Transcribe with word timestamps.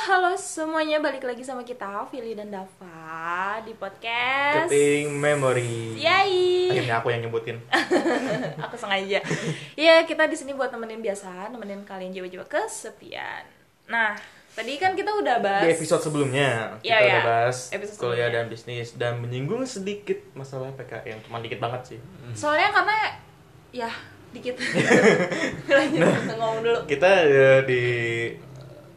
halo 0.00 0.32
semuanya 0.32 0.96
balik 0.96 1.28
lagi 1.28 1.44
sama 1.44 1.60
kita 1.60 2.08
Vili 2.08 2.32
dan 2.32 2.48
Dava 2.48 3.60
di 3.60 3.76
podcast 3.76 4.72
Keting 4.72 5.12
Memory. 5.12 6.00
Yay. 6.00 6.72
Akhirnya 6.72 7.04
aku 7.04 7.12
yang 7.12 7.28
nyebutin. 7.28 7.60
Aku 8.64 8.80
sengaja. 8.80 9.20
Iya, 9.76 10.08
kita 10.08 10.24
di 10.24 10.40
sini 10.40 10.56
buat 10.56 10.72
nemenin 10.72 11.04
biasa, 11.04 11.52
nemenin 11.52 11.84
kalian 11.84 12.16
jiwa-jiwa 12.16 12.48
kesepian. 12.48 13.44
Nah, 13.92 14.16
tadi 14.56 14.80
kan 14.80 14.96
kita 14.96 15.12
udah 15.20 15.36
bahas 15.44 15.68
Di 15.68 15.76
episode 15.76 16.00
sebelumnya 16.00 16.80
Iya, 16.80 16.96
kita 16.96 17.04
iya. 17.04 17.12
udah 17.12 17.24
bahas 17.28 17.56
Episode 17.68 17.98
kuliah 18.00 18.32
sebelumnya. 18.32 18.32
dan 18.32 18.44
bisnis 18.48 18.88
dan 18.96 19.12
menyinggung 19.20 19.68
sedikit 19.68 20.16
masalah 20.32 20.72
PKM, 20.80 21.20
cuma 21.28 21.44
dikit 21.44 21.60
banget 21.60 21.82
sih. 21.84 21.98
Soalnya 22.32 22.72
karena 22.72 23.20
ya 23.68 23.90
dikit. 24.32 24.56
Lanjut 25.68 26.00
kita 26.24 26.34
ngomong 26.40 26.60
dulu. 26.64 26.78
Kita 26.88 27.10
eh, 27.28 27.60
di 27.68 27.82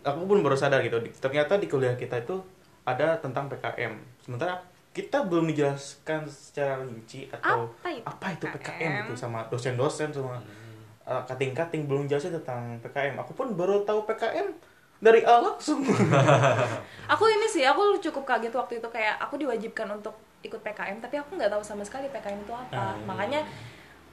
aku 0.04 0.28
pun 0.28 0.40
baru 0.44 0.54
sadar 0.54 0.84
gitu. 0.84 1.00
Ternyata 1.18 1.58
di 1.58 1.68
kuliah 1.72 1.96
kita 1.96 2.20
itu 2.20 2.44
ada 2.84 3.16
tentang 3.18 3.48
PKM. 3.48 3.96
Sementara 4.20 4.60
kita 4.94 5.26
belum 5.26 5.50
dijelaskan 5.50 6.30
secara 6.30 6.84
rinci 6.86 7.26
atau 7.34 7.66
Apa 7.82 7.90
itu 7.90 8.06
apa 8.06 8.28
itu 8.30 8.46
PKM 8.46 8.78
PKM? 8.78 9.04
itu 9.10 9.14
sama 9.18 9.40
dosen-dosen 9.50 10.14
sama 10.14 10.38
eh, 11.04 11.22
kating-kating 11.26 11.90
belum 11.90 12.06
jelasin 12.06 12.36
tentang 12.38 12.78
PKM. 12.86 13.18
Aku 13.24 13.34
pun 13.34 13.56
baru 13.58 13.82
tahu 13.82 14.06
PKM 14.06 14.54
dari 15.02 15.26
awal 15.26 15.56
langsung. 15.56 15.82
Aku 17.14 17.24
ini 17.28 17.48
sih, 17.52 17.68
aku 17.68 18.00
cukup 18.00 18.24
kaget 18.24 18.56
waktu 18.56 18.80
itu 18.80 18.88
kayak 18.88 19.20
aku 19.20 19.36
diwajibkan 19.36 19.84
untuk 19.92 20.16
ikut 20.40 20.64
PKM, 20.64 21.04
tapi 21.04 21.20
aku 21.20 21.36
nggak 21.36 21.52
tahu 21.52 21.60
sama 21.60 21.84
sekali 21.84 22.08
PKM 22.08 22.40
itu 22.40 22.54
apa. 22.56 22.96
Hmm. 22.96 23.04
Makanya 23.04 23.42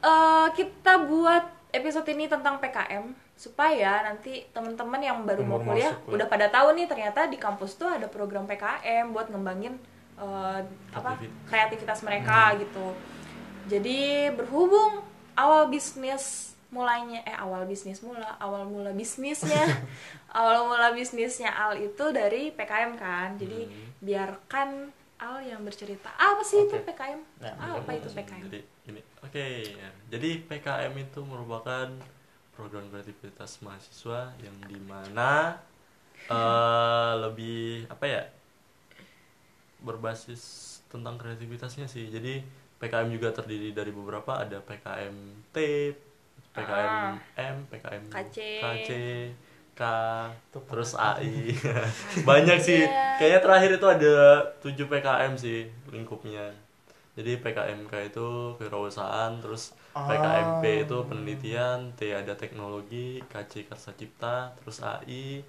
eh, 0.02 0.48
kita 0.56 1.06
buat 1.06 1.46
episode 1.70 2.08
ini 2.10 2.26
tentang 2.26 2.58
PKM 2.58 3.14
supaya 3.40 4.04
nanti 4.04 4.44
teman-teman 4.52 5.00
yang 5.00 5.24
baru 5.24 5.40
mau 5.48 5.56
kuliah 5.56 5.96
masuk, 5.96 6.12
ya. 6.12 6.14
udah 6.20 6.26
pada 6.28 6.46
tahu 6.52 6.76
nih 6.76 6.84
ternyata 6.84 7.24
di 7.24 7.40
kampus 7.40 7.80
tuh 7.80 7.88
ada 7.88 8.04
program 8.04 8.44
PKM 8.44 9.16
buat 9.16 9.32
ngembangin 9.32 9.80
eh, 10.20 10.60
apa 10.92 11.16
Kreativit- 11.16 11.32
kreativitas 11.48 12.04
mereka 12.04 12.52
gitu. 12.60 12.92
Jadi 13.64 14.28
berhubung 14.36 15.00
awal 15.32 15.72
bisnis 15.72 16.52
mulainya 16.70 17.24
eh 17.26 17.34
awal 17.34 17.64
bisnis 17.66 17.98
mula 18.04 18.36
awal 18.38 18.62
mula 18.68 18.92
bisnisnya 18.94 19.64
awal 20.38 20.70
mula 20.70 20.94
bisnisnya 20.94 21.50
Al 21.50 21.74
itu 21.82 22.04
dari 22.14 22.54
PKM 22.54 22.94
kan 22.94 23.34
jadi 23.34 23.66
biarkan 23.98 24.86
Al 25.18 25.42
yang 25.42 25.66
bercerita 25.66 26.14
apa 26.14 26.38
sih 26.46 26.62
itu 26.70 26.78
Oke. 26.78 26.94
PKM 26.94 27.20
Nah, 27.42 27.74
apa 27.74 27.90
itu 27.90 28.06
PKM 28.14 28.46
Jadi 28.46 28.60
ini 28.86 29.00
oke 29.18 29.46
ya. 29.66 29.88
Jadi 30.14 30.30
PKM 30.46 30.92
itu 30.94 31.20
merupakan 31.26 31.90
program 32.60 32.84
kreativitas 32.92 33.64
mahasiswa 33.64 34.36
yang 34.44 34.52
di 34.68 34.76
mana 34.84 35.56
eh 36.28 37.12
lebih 37.16 37.88
apa 37.88 38.04
ya 38.04 38.22
berbasis 39.80 40.68
tentang 40.92 41.16
kreativitasnya 41.16 41.88
sih. 41.88 42.12
Jadi 42.12 42.44
PKM 42.76 43.08
juga 43.08 43.32
terdiri 43.32 43.72
dari 43.72 43.88
beberapa 43.88 44.36
ada 44.36 44.60
PKM 44.60 45.16
T, 45.48 45.56
PKM 46.52 46.92
Ah. 47.16 47.16
M, 47.56 47.56
PKM 47.72 48.04
KC. 48.12 48.36
KC, 48.60 48.90
K, 49.72 49.82
terus 50.52 50.92
AI. 50.96 51.56
Banyak 52.28 52.58
sih. 52.60 52.84
Iya. 52.84 53.16
Kayaknya 53.16 53.40
terakhir 53.40 53.70
itu 53.80 53.86
ada 53.88 54.14
7 54.60 54.92
PKM 54.92 55.32
sih 55.40 55.64
lingkupnya. 55.88 56.52
Jadi 57.16 57.40
PKMK 57.40 57.92
itu 58.12 58.28
kewirausahaan, 58.60 59.40
terus 59.40 59.72
Ah. 59.90 60.06
PKMP 60.06 60.86
itu 60.86 60.96
penelitian, 61.02 61.90
T 61.98 62.14
ada 62.14 62.38
teknologi, 62.38 63.18
KC 63.26 63.66
karsa 63.66 63.90
cipta, 63.98 64.54
terus 64.62 64.78
AI 64.86 65.42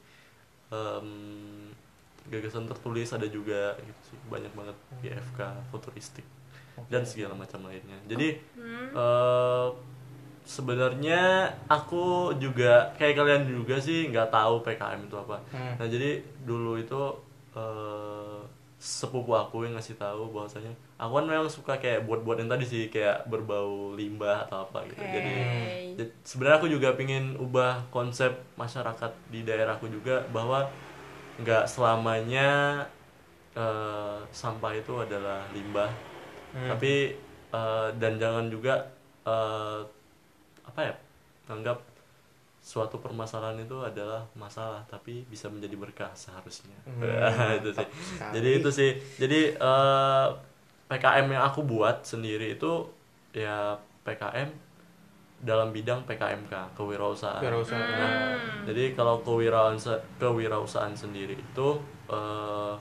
em, 0.73 1.09
gagasan 2.25 2.65
tertulis 2.65 3.13
ada 3.13 3.29
juga 3.29 3.77
gitu 3.81 4.01
sih. 4.13 4.17
Banyak 4.29 4.53
banget 4.57 4.77
PFK, 5.05 5.39
futuristik 5.69 6.25
dan 6.89 7.05
segala 7.05 7.37
macam 7.37 7.69
lainnya. 7.69 7.99
Jadi 8.09 8.41
eh, 8.97 9.67
sebenarnya 10.41 11.53
aku 11.69 12.33
juga 12.41 12.89
kayak 12.97 13.15
kalian 13.15 13.43
juga 13.45 13.77
sih 13.77 14.09
nggak 14.09 14.33
tahu 14.33 14.65
PKM 14.65 15.05
itu 15.05 15.17
apa. 15.21 15.37
Hmm. 15.53 15.73
Nah 15.77 15.87
jadi 15.87 16.25
dulu 16.41 16.81
itu 16.81 17.01
eh, 17.53 18.40
sepupu 18.81 19.37
aku 19.37 19.61
yang 19.69 19.77
ngasih 19.77 19.93
tahu 19.93 20.33
bahwasanya 20.33 20.73
aku 20.97 21.21
kan 21.21 21.25
memang 21.29 21.45
suka 21.45 21.77
kayak 21.77 22.01
buat-buat 22.09 22.41
yang 22.41 22.49
tadi 22.49 22.65
sih 22.65 22.83
kayak 22.89 23.29
berbau 23.29 23.93
limbah 23.93 24.49
atau 24.49 24.65
apa 24.65 24.89
gitu. 24.89 24.97
Jadi 25.05 25.33
jadi 25.93 26.09
sebenarnya 26.25 26.57
aku 26.57 26.67
juga 26.67 26.89
pingin 26.97 27.37
ubah 27.37 27.85
konsep 27.93 28.33
masyarakat 28.57 29.11
di 29.29 29.45
daerahku 29.45 29.85
juga 29.85 30.25
bahwa 30.33 30.65
nggak 31.37 31.69
selamanya 31.69 32.49
eh, 33.55 34.19
sampah 34.31 34.73
itu 34.75 34.93
adalah 34.97 35.45
limbah 35.51 35.91
Hmm. 36.51 36.67
tapi 36.67 37.15
eh, 37.55 37.89
dan 37.95 38.19
jangan 38.19 38.51
juga 38.51 38.75
eh, 39.23 39.79
apa 40.67 40.79
ya 40.83 40.93
anggap 41.47 41.79
suatu 42.71 42.95
permasalahan 43.03 43.59
itu 43.59 43.75
adalah 43.83 44.23
masalah 44.33 44.79
tapi 44.87 45.27
bisa 45.27 45.51
menjadi 45.51 45.75
berkah 45.75 46.11
seharusnya 46.15 46.77
Hmm, 46.87 47.03
itu 47.59 47.69
sih 47.75 47.87
sekali. 47.99 48.31
jadi 48.37 48.49
itu 48.63 48.69
sih 48.71 48.89
jadi 49.19 49.39
eh, 49.59 50.27
PKM 50.87 51.27
yang 51.27 51.43
aku 51.43 51.63
buat 51.63 52.03
sendiri 52.03 52.55
itu 52.55 52.71
ya 53.35 53.75
PKM 54.07 54.47
dalam 55.41 55.73
bidang 55.73 56.05
PKMK 56.05 56.77
kewirausahaan 56.77 57.41
Kewirausahaan. 57.41 57.97
Nah, 57.97 58.11
jadi 58.69 58.93
kalau 58.93 59.25
kewirausahaan 59.25 59.99
kewirausahaan 60.15 60.93
sendiri 60.93 61.33
itu 61.33 61.67
eh, 62.07 62.75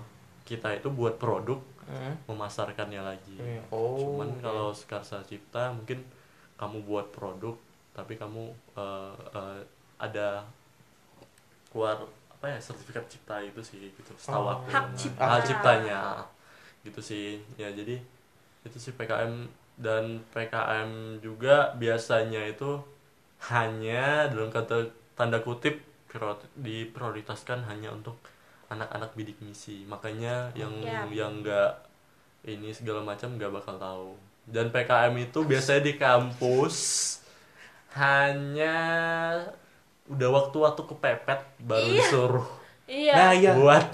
kita 0.46 0.78
itu 0.78 0.88
buat 0.90 1.18
produk 1.18 1.58
Hmm. 1.90 2.14
memasarkannya 2.30 3.02
lagi. 3.02 3.34
Iya. 3.34 3.66
Oh, 3.74 3.98
Cuman 3.98 4.30
oke. 4.30 4.46
kalau 4.46 4.70
Skarsa 4.70 5.26
Cipta 5.26 5.74
mungkin 5.74 6.06
kamu 6.54 6.86
buat 6.86 7.10
produk 7.10 7.58
tapi 7.90 8.14
kamu 8.14 8.46
eh, 8.78 9.14
eh, 9.34 9.60
ada 10.00 10.42
keluar 11.68 12.00
apa 12.30 12.46
ya 12.46 12.58
sertifikat 12.58 13.04
cipta 13.06 13.36
itu 13.38 13.60
sih 13.60 13.92
gitu 13.92 14.12
setahu 14.16 14.42
Oh. 14.42 14.52
aku. 14.56 14.66
Hak 14.68 14.86
cipta. 14.96 15.22
hak 15.22 15.40
ciptanya 15.44 16.00
gitu 16.80 17.00
sih 17.00 17.26
ya 17.54 17.68
jadi 17.70 18.00
itu 18.62 18.76
sih 18.76 18.92
PKM 18.92 19.44
dan 19.76 20.04
PKM 20.30 20.88
juga 21.18 21.72
biasanya 21.74 22.40
itu 22.46 22.80
hanya 23.46 24.24
dalam 24.26 24.48
kata 24.48 24.88
tanda 25.12 25.38
kutip 25.38 25.76
prior- 26.06 26.40
diprioritaskan 26.54 27.64
hanya 27.66 27.88
untuk 27.90 28.16
anak-anak 28.66 29.12
bidik 29.12 29.36
misi 29.40 29.84
makanya 29.84 30.48
yang 30.54 30.72
Ya. 30.80 31.04
yang 31.06 31.40
enggak 31.40 31.84
ini 32.42 32.70
segala 32.70 33.00
macam 33.02 33.36
nggak 33.36 33.52
bakal 33.52 33.76
tahu 33.76 34.08
dan 34.46 34.68
PKM 34.68 35.12
itu 35.18 35.38
biasanya 35.42 35.82
di 35.82 35.94
kampus 35.94 36.76
hanya 37.92 38.76
udah 40.10 40.28
waktu-waktu 40.28 40.82
kepepet 40.84 41.40
baru 41.62 41.86
Iya. 41.86 41.96
disuruh. 42.02 42.46
Iya. 42.90 43.14
Nah, 43.14 43.30
iya. 43.30 43.52
buat. 43.54 43.86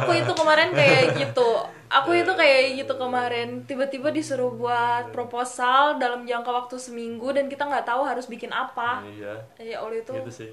Aku 0.00 0.10
itu 0.16 0.32
kemarin 0.32 0.72
kayak 0.72 1.12
gitu. 1.20 1.48
Aku 1.92 2.10
itu 2.10 2.32
kayak 2.32 2.80
gitu 2.80 2.96
kemarin. 2.96 3.60
Tiba-tiba 3.68 4.08
disuruh 4.08 4.48
buat 4.50 5.12
proposal 5.12 6.00
dalam 6.00 6.24
jangka 6.24 6.48
waktu 6.48 6.80
seminggu 6.80 7.30
dan 7.30 7.46
kita 7.46 7.68
nggak 7.68 7.84
tahu 7.84 8.00
harus 8.02 8.24
bikin 8.24 8.48
apa. 8.48 9.04
Iya. 9.04 9.36
Ya 9.60 9.78
oleh 9.84 10.00
itu 10.00 10.16
gitu 10.16 10.32
sih. 10.32 10.50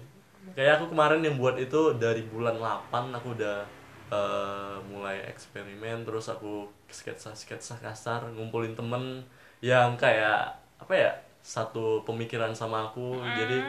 Kayak 0.51 0.83
aku 0.83 0.91
kemarin 0.91 1.23
yang 1.23 1.39
buat 1.39 1.55
itu 1.55 1.95
dari 1.95 2.27
bulan 2.27 2.59
8 2.59 2.91
aku 3.15 3.39
udah 3.39 3.63
eh, 4.11 4.75
mulai 4.91 5.23
eksperimen 5.31 6.03
terus 6.03 6.27
aku 6.27 6.67
sketsa 6.91 7.31
sketsa 7.31 7.79
kasar 7.79 8.27
ngumpulin 8.35 8.75
temen 8.75 9.23
yang 9.63 9.95
kayak 9.95 10.51
apa 10.75 10.91
ya 10.91 11.11
satu 11.39 12.03
pemikiran 12.03 12.51
sama 12.51 12.91
aku. 12.91 13.15
Jadi 13.23 13.63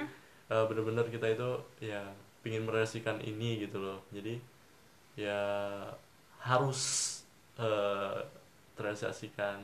eh, 0.52 0.64
bener-bener 0.68 1.06
kita 1.14 1.26
itu 1.36 1.50
ya 1.80 2.02
pingin 2.44 2.62
merealisasikan 2.66 3.18
ini 3.30 3.50
gitu 3.64 3.78
loh. 3.86 3.98
Jadi 4.16 4.34
ya 5.16 5.40
harus 6.42 6.80
eh, 7.58 8.16
terrealisasikan. 8.76 9.58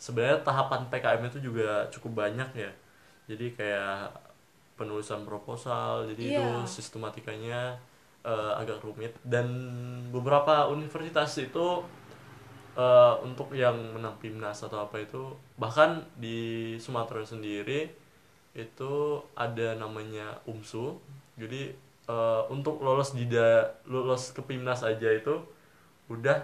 Sebenarnya 0.00 0.40
tahapan 0.46 0.88
PKM 0.90 1.22
itu 1.28 1.38
juga 1.48 1.86
cukup 1.92 2.24
banyak 2.26 2.50
ya. 2.56 2.72
Jadi 3.30 3.46
kayak 3.58 4.10
penulisan 4.78 5.22
proposal 5.28 6.08
jadi 6.14 6.24
itu 6.34 6.46
Iya. 6.46 6.66
sistematikanya 6.66 7.60
eh, 8.24 8.52
agak 8.60 8.80
rumit. 8.84 9.12
Dan 9.24 9.46
beberapa 10.14 10.68
universitas 10.72 11.32
itu 11.40 11.84
eh, 12.78 13.14
untuk 13.26 13.52
yang 13.54 13.76
menang 13.96 14.16
PIMNAS 14.22 14.66
atau 14.66 14.86
apa 14.86 15.02
itu 15.02 15.34
bahkan 15.58 16.02
di 16.16 16.38
Sumatera 16.80 17.22
sendiri 17.26 17.90
itu 18.52 19.22
ada 19.32 19.78
namanya 19.78 20.38
UMSU. 20.44 20.98
Jadi 21.38 21.70
eh, 22.06 22.42
untuk 22.50 22.82
lolos 22.82 23.14
di 23.14 23.30
da- 23.30 23.70
lolos 23.86 24.34
ke 24.34 24.42
PIMNAS 24.42 24.82
aja 24.82 25.08
itu 25.10 25.34
udah 26.10 26.42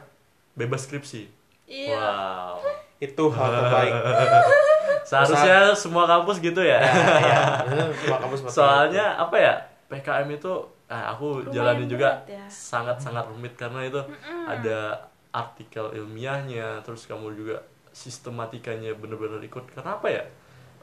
bebas 0.55 0.87
skripsi. 0.87 1.27
Iya. 1.67 1.99
Wow. 1.99 2.63
Itu 3.03 3.25
hal 3.35 3.51
terbaik. 3.51 3.93
seharusnya 5.07 5.71
semua 5.71 6.03
kampus 6.07 6.43
gitu 6.43 6.59
ya? 6.63 6.83
Ya, 6.87 7.19
ya. 7.23 7.41
Itu 7.63 8.07
cuma 8.07 8.19
kampus 8.19 8.43
soalnya 8.51 9.15
apa 9.15 9.37
ya 9.39 9.55
PKM 9.87 10.27
itu 10.35 10.51
ah, 10.91 11.15
aku 11.15 11.47
Lumayan 11.47 11.55
jalani 11.55 11.85
juga 11.87 12.11
ya. 12.27 12.43
sangat-sangat 12.51 13.27
rumit 13.31 13.55
karena 13.55 13.87
itu 13.87 14.03
ada 14.47 15.07
artikel 15.31 15.95
ilmiahnya 15.95 16.83
terus 16.83 17.07
kamu 17.07 17.35
juga 17.39 17.63
sistematikanya 17.95 18.95
bener-bener 18.99 19.39
ikut. 19.47 19.63
Karena 19.71 19.95
apa 19.99 20.09
ya 20.11 20.23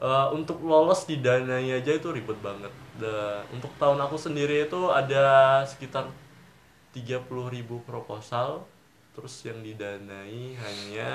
Eh, 0.00 0.28
untuk 0.34 0.58
lolos 0.60 1.06
didanai 1.06 1.70
aja 1.70 1.92
itu 1.94 2.08
ribet 2.10 2.36
banget. 2.42 2.70
Dan 2.98 3.46
untuk 3.54 3.70
tahun 3.78 3.98
aku 4.02 4.18
sendiri 4.18 4.66
itu 4.66 4.90
ada 4.90 5.62
sekitar 5.62 6.10
30.000 6.92 7.22
proposal. 7.86 8.66
Terus 9.14 9.46
yang 9.46 9.62
didanai 9.62 10.58
hanya 10.58 11.12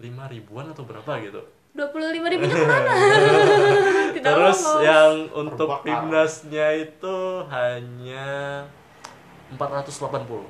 lima 0.00 0.24
ribuan 0.26 0.72
atau 0.72 0.84
berapa 0.84 1.20
gitu. 1.20 1.40
dua 1.74 1.90
puluh 1.90 2.06
lima 2.14 2.30
ribunya 2.30 2.54
ke 2.62 2.66
mana? 2.70 2.92
Tidak 4.14 4.22
terus 4.30 4.62
lolos. 4.62 4.82
yang 4.86 5.12
untuk 5.34 5.68
timnasnya 5.82 6.68
itu 6.86 7.16
hanya 7.50 8.62
480 9.58 10.46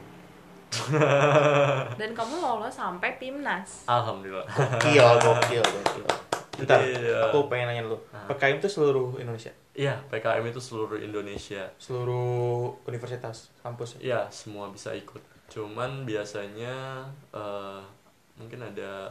dan 1.97 2.11
kamu 2.13 2.35
lolos 2.35 2.75
sampai 2.75 3.17
timnas. 3.17 3.89
Alhamdulillah. 3.89 4.45
Gokil, 4.45 5.07
gokil, 5.23 5.65
gokil. 5.65 6.05
Bentar, 6.55 6.79
Jadi, 6.81 7.11
ya. 7.11 7.19
aku 7.27 7.47
pengen 7.47 7.67
nanya 7.69 7.83
dulu. 7.83 7.99
Nah. 8.11 8.27
PKM 8.29 8.57
itu 8.59 8.69
seluruh 8.69 9.19
Indonesia, 9.19 9.53
Iya, 9.75 9.99
PKM 10.07 10.45
itu 10.47 10.61
seluruh 10.63 10.97
Indonesia. 10.97 11.67
seluruh 11.77 12.79
universitas, 12.85 13.51
kampus. 13.61 13.99
Iya, 13.99 14.31
semua 14.31 14.71
bisa 14.71 14.95
ikut. 14.95 15.19
Cuman 15.51 16.05
biasanya 16.05 17.05
eh, 17.31 17.81
mungkin 18.35 18.61
ada 18.63 19.11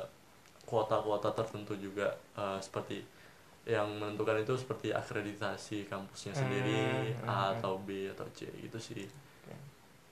kuota-kuota 0.64 1.32
tertentu 1.32 1.76
juga 1.76 2.08
eh, 2.34 2.60
seperti 2.60 3.04
yang 3.64 3.88
menentukan 3.96 4.44
itu 4.44 4.56
seperti 4.56 4.92
akreditasi 4.92 5.88
kampusnya 5.88 6.36
sendiri 6.36 7.16
Hmm, 7.16 7.28
A 7.28 7.36
hmm, 7.48 7.54
atau 7.60 7.80
B 7.80 8.12
atau 8.12 8.28
C 8.32 8.48
gitu 8.60 8.76
sih. 8.76 9.08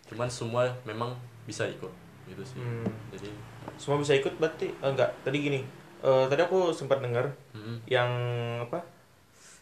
Cuman 0.07 0.27
semua 0.27 0.67
memang 0.83 1.15
bisa 1.43 1.63
ikut 1.63 1.91
gitu 2.27 2.43
sih. 2.43 2.59
Hmm. 2.59 2.87
Jadi 3.11 3.31
Semua 3.75 3.99
bisa 3.99 4.13
ikut 4.13 4.35
berarti? 4.35 4.67
Eh, 4.71 4.87
enggak, 4.87 5.11
tadi 5.23 5.37
gini. 5.41 5.61
Eh, 6.01 6.25
tadi 6.27 6.42
aku 6.42 6.71
sempat 6.71 7.00
dengar 7.00 7.30
mm, 7.51 7.86
yang 7.88 8.09
apa? 8.62 8.81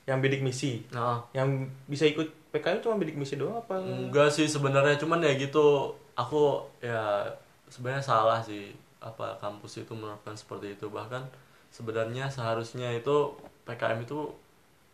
Yang 0.03 0.17
bidik 0.19 0.41
misi. 0.41 0.81
nah, 0.89 1.21
Yang 1.31 1.49
bisa 1.85 2.03
ikut 2.03 2.27
PKM 2.49 2.81
cuma 2.81 2.97
bidik 2.97 3.13
misi 3.13 3.35
doang 3.35 3.59
apa? 3.59 3.77
Enggak 3.77 4.29
sih 4.29 4.45
sebenarnya 4.45 4.97
cuman 4.97 5.21
ya 5.21 5.35
gitu 5.35 5.93
aku 6.13 6.41
ya 6.79 7.21
sebenarnya 7.67 8.01
salah 8.01 8.41
sih 8.41 8.73
apa 8.99 9.37
kampus 9.37 9.79
itu 9.79 9.93
menerapkan 9.93 10.33
seperti 10.33 10.73
itu 10.73 10.89
bahkan 10.89 11.23
sebenarnya 11.69 12.27
seharusnya 12.27 12.89
itu 12.91 13.31
PKM 13.63 14.01
itu 14.01 14.33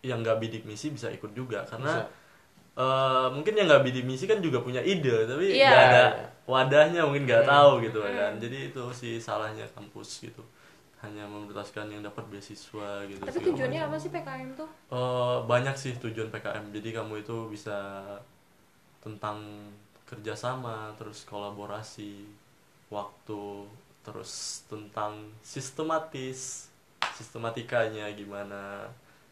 yang 0.03 0.19
nggak 0.19 0.37
bidik 0.37 0.63
misi 0.63 0.91
bisa 0.91 1.07
ikut 1.07 1.31
juga 1.31 1.63
karena 1.63 2.03
Bisa. 2.03 2.11
eh, 2.77 3.27
mungkin 3.31 3.55
yang 3.55 3.65
nggak 3.65 3.83
bidik 3.83 4.03
misi 4.03 4.27
kan 4.27 4.37
juga 4.37 4.59
punya 4.59 4.83
ide 4.83 5.25
tapi 5.25 5.49
Iya. 5.49 5.65
nggak 5.65 5.81
ada 5.81 6.03
Iya. 6.11 6.25
wadahnya 6.45 7.01
mungkin 7.01 7.23
nggak 7.25 7.41
Hmm. 7.41 7.49
tahu 7.49 7.71
gitu 7.81 7.99
kan 8.03 8.31
jadi 8.37 8.57
itu 8.69 8.83
sih 8.91 9.17
salahnya 9.17 9.65
kampus 9.71 10.21
gitu 10.21 10.43
hanya 11.05 11.29
memprioritaskan 11.29 11.93
yang 11.93 12.01
dapat 12.01 12.25
beasiswa 12.27 13.05
gitu 13.05 13.21
tapi 13.21 13.39
tujuannya 13.53 13.79
macam. 13.85 13.93
apa 13.93 13.97
sih 14.01 14.09
PKM 14.09 14.49
tuh 14.57 14.69
Eh, 14.95 15.37
banyak 15.49 15.75
sih 15.75 15.93
tujuan 15.97 16.29
PKM. 16.29 16.65
Jadi 16.71 16.89
kamu 16.93 17.25
itu 17.25 17.49
bisa 17.49 18.01
tentang 19.01 19.41
kerjasama, 20.05 20.93
terus 20.97 21.25
kolaborasi, 21.25 22.25
waktu, 22.93 23.65
terus 24.05 24.63
tentang 24.69 25.33
sistematis, 25.41 26.69
sistematikanya 27.17 28.07
gimana. 28.13 28.87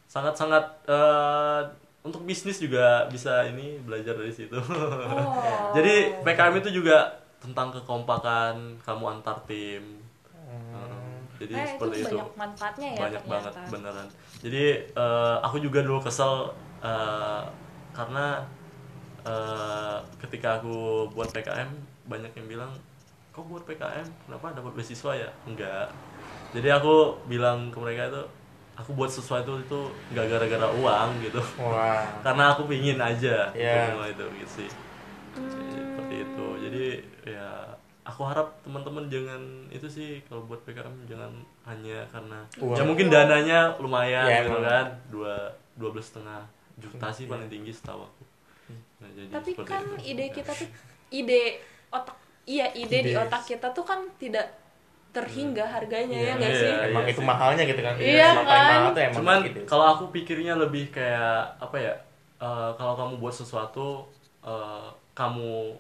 Sangat-sangat 0.10 0.66
eh, 0.90 1.62
untuk 2.04 2.28
bisnis 2.28 2.60
juga 2.60 3.08
bisa 3.08 3.48
ini 3.48 3.80
belajar 3.80 4.18
dari 4.18 4.34
situ. 4.34 4.58
oh. 4.60 5.72
Jadi 5.78 6.20
PKM 6.26 6.60
itu 6.60 6.84
juga 6.84 7.24
tentang 7.40 7.72
kekompakan 7.72 8.84
kamu 8.84 9.04
antar 9.20 9.40
tim. 9.48 10.04
Hmm. 10.34 11.03
Jadi 11.36 11.54
Eh, 11.54 11.66
seperti 11.68 11.96
itu 11.96 12.06
itu. 12.06 12.16
banyak 12.16 12.32
manfaatnya 12.36 12.88
ya 12.90 13.00
banyak 13.02 13.22
ternyata. 13.22 13.50
banget 13.50 13.54
beneran. 13.70 14.08
Jadi 14.40 14.64
eh, 14.94 15.36
aku 15.40 15.58
juga 15.60 15.80
dulu 15.82 16.00
kesel 16.00 16.34
eh, 16.80 17.42
karena 17.92 18.26
eh, 19.24 19.98
ketika 20.20 20.58
aku 20.58 20.76
buat 21.10 21.30
PKM 21.30 21.70
banyak 22.06 22.32
yang 22.34 22.48
bilang 22.50 22.72
kok 23.30 23.44
buat 23.44 23.64
PKM 23.64 24.06
kenapa 24.24 24.54
dapat 24.54 24.72
beasiswa 24.74 25.12
ya? 25.16 25.30
Enggak. 25.44 25.90
Jadi 26.52 26.70
aku 26.70 26.96
bilang 27.26 27.70
ke 27.70 27.78
mereka 27.78 28.08
itu 28.08 28.24
aku 28.74 28.94
buat 28.94 29.08
sesuatu 29.08 29.58
itu 29.58 29.80
nggak 30.12 30.26
gara-gara 30.28 30.68
uang 30.72 31.10
gitu. 31.20 31.42
Wah. 31.58 32.06
karena 32.26 32.54
aku 32.54 32.66
pingin 32.66 32.98
aja 32.98 33.50
Iya. 33.52 33.94
mulai 33.94 34.12
itu 34.12 34.26
gitu 34.38 34.52
sih. 34.62 34.70
Seperti 35.34 36.16
itu. 36.22 36.48
Jadi 36.62 36.86
ya 37.28 37.50
aku 38.04 38.22
harap 38.22 38.52
teman-teman 38.62 39.08
jangan 39.08 39.40
itu 39.70 39.88
sih 39.88 40.10
kalau 40.24 40.44
buat 40.44 40.60
PKM 40.62 40.92
jangan 41.06 41.32
hanya 41.64 42.04
karena 42.08 42.40
Uang. 42.58 42.76
ya 42.76 42.84
mungkin 42.84 43.08
dananya 43.08 43.60
lumayan 43.78 44.24
Ya, 44.24 44.44
gitu 44.44 44.60
kan 44.60 44.88
dua 45.08 45.36
dua 45.74 45.90
belas 45.90 46.08
setengah 46.08 46.44
juta 46.76 47.08
sih 47.10 47.26
paling 47.26 47.48
tinggi 47.48 47.72
setahu 47.72 48.02
aku 48.02 48.24
Nah, 48.98 49.10
jadi 49.10 49.28
tapi 49.30 49.52
kan 49.58 49.84
itu. 49.98 50.16
ide 50.16 50.26
kita 50.32 50.52
tuh 50.54 50.70
ide 51.10 51.60
otak 51.90 52.16
iya 52.46 52.72
ide 52.74 53.00
di 53.02 53.12
Ide. 53.12 53.20
otak 53.20 53.44
kita 53.46 53.68
tuh 53.70 53.84
kan 53.84 54.00
tidak 54.18 54.48
terhingga 55.12 55.62
harganya 55.62 56.16
ya 56.16 56.26
Iya, 56.26 56.34
nggak 56.34 56.54
sih 56.54 56.70
iya. 56.70 56.88
Emang 56.90 57.06
itu 57.06 57.20
sih. 57.20 57.28
mahalnya 57.28 57.64
gitu 57.64 57.82
kan? 57.82 57.94
Iya 57.96 58.28
paling 58.34 58.48
kan? 58.48 58.64
mahal 58.72 58.90
tuh 58.90 59.02
emang 59.02 59.16
cuman 59.18 59.38
gitu. 59.44 59.60
kalau 59.64 59.86
aku 59.90 60.04
pikirnya 60.10 60.54
lebih 60.56 60.90
kayak 60.90 61.38
apa 61.58 61.78
ya 61.78 61.94
eh, 62.40 62.70
kalau 62.74 62.94
kamu 62.96 63.14
buat 63.18 63.32
sesuatu 63.32 64.08
eh, 64.42 64.88
kamu 65.14 65.76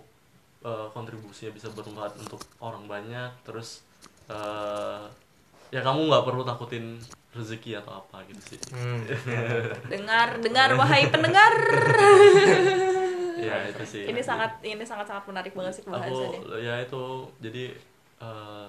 eh, 0.63 0.87
kontribusinya 0.95 1.51
bisa 1.51 1.67
bermanfaat 1.71 2.17
untuk 2.17 2.39
orang 2.59 2.87
banyak 2.87 3.31
terus 3.43 3.83
eh, 4.31 5.03
ya 5.69 5.81
kamu 5.81 6.07
nggak 6.07 6.23
perlu 6.25 6.41
takutin 6.45 6.97
rezeki 7.33 7.81
atau 7.81 7.97
apa 7.97 8.21
gitu 8.29 8.55
sih. 8.55 8.59
Hmm. 8.71 9.03
dengar 9.93 10.37
dengar 10.39 10.69
wahai 10.77 11.09
pendengar. 11.09 11.51
Ya 13.43 13.59
itu 13.67 13.83
sih. 13.83 14.07
Ini 14.07 14.23
sangat 14.23 14.63
ini 14.63 14.87
sangat 14.87 15.03
sangat 15.03 15.27
menarik 15.27 15.51
banget 15.51 15.75
sih 15.75 15.83
aku 15.83 16.47
ya 16.63 16.79
itu 16.79 17.27
jadi 17.43 17.75
eh, 18.23 18.67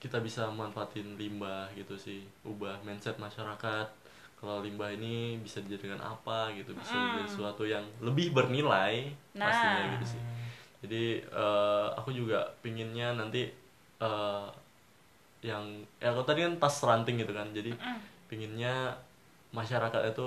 kita 0.00 0.16
bisa 0.24 0.48
manfaatin 0.48 1.20
limbah 1.20 1.68
gitu 1.76 2.00
sih. 2.00 2.24
Ubah 2.40 2.80
mindset 2.88 3.20
masyarakat. 3.20 3.92
Kalau 4.40 4.64
limbah 4.64 4.90
ini 4.96 5.36
bisa 5.44 5.60
dijadikan 5.60 6.00
apa 6.00 6.50
gitu 6.56 6.72
bisa 6.72 6.90
menjadi 6.96 7.28
sesuatu 7.30 7.62
yang 7.62 7.84
lebih 8.00 8.32
bernilai 8.32 9.12
Nah. 9.36 9.46
pastinya 9.48 9.84
gitu 10.00 10.06
sih 10.16 10.22
jadi 10.82 11.22
eh, 11.22 11.88
aku 11.94 12.10
juga 12.10 12.50
pinginnya 12.58 13.14
nanti 13.14 13.46
eh, 14.02 14.46
yang 15.42 15.82
ya 16.02 16.10
kalau 16.10 16.26
tadi 16.26 16.42
kan 16.42 16.54
tas 16.58 16.76
ranting 16.82 17.22
gitu 17.22 17.30
kan. 17.30 17.46
Jadi 17.54 17.70
pinginnya 18.26 18.90
masyarakat 19.54 20.02
itu 20.10 20.26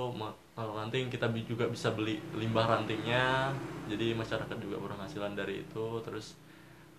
kalau 0.55 0.71
ranting 0.79 1.11
kita 1.11 1.27
juga 1.43 1.67
bisa 1.67 1.91
beli 1.91 2.23
limbah 2.39 2.63
rantingnya. 2.71 3.51
Jadi 3.91 4.15
masyarakat 4.15 4.55
juga 4.63 4.79
berpenghasilan 4.79 5.35
dari 5.35 5.67
itu. 5.67 5.99
Terus 6.07 6.39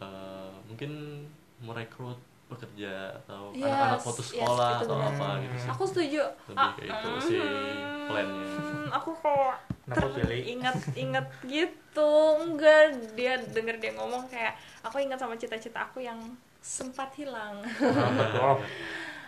eh, 0.04 0.52
mungkin 0.68 1.24
merekrut 1.64 2.20
pekerja 2.46 3.10
atau 3.24 3.50
Yes, 3.50 3.66
anak-anak 3.66 4.00
foto 4.00 4.22
yes, 4.22 4.28
sekolah 4.30 4.70
itu 4.70 4.84
atau 4.86 4.96
benar. 4.96 5.10
apa 5.12 5.28
gitu 5.42 5.56
sih 5.58 5.68
aku 5.68 5.82
setuju 5.84 6.22
lebih 6.46 6.70
kayak 6.78 6.94
itu 6.94 7.10
sih 7.26 7.40
mm, 7.42 8.06
plannya 8.06 8.46
aku 8.94 9.10
kok 9.18 9.54
Kenapa 9.86 10.06
pilih? 10.14 10.40
ingat 10.46 10.76
ingat 10.94 11.26
gitu 11.46 12.12
enggak 12.42 12.82
dia 13.14 13.38
denger 13.38 13.76
dia 13.78 13.92
ngomong 13.94 14.26
kayak 14.26 14.54
aku 14.82 14.98
ingat 14.98 15.18
sama 15.18 15.34
cita-cita 15.34 15.78
aku 15.80 16.02
yang 16.02 16.18
sempat 16.58 17.14
hilang 17.14 17.62
tuh? 17.78 17.94
Om? 18.50 18.58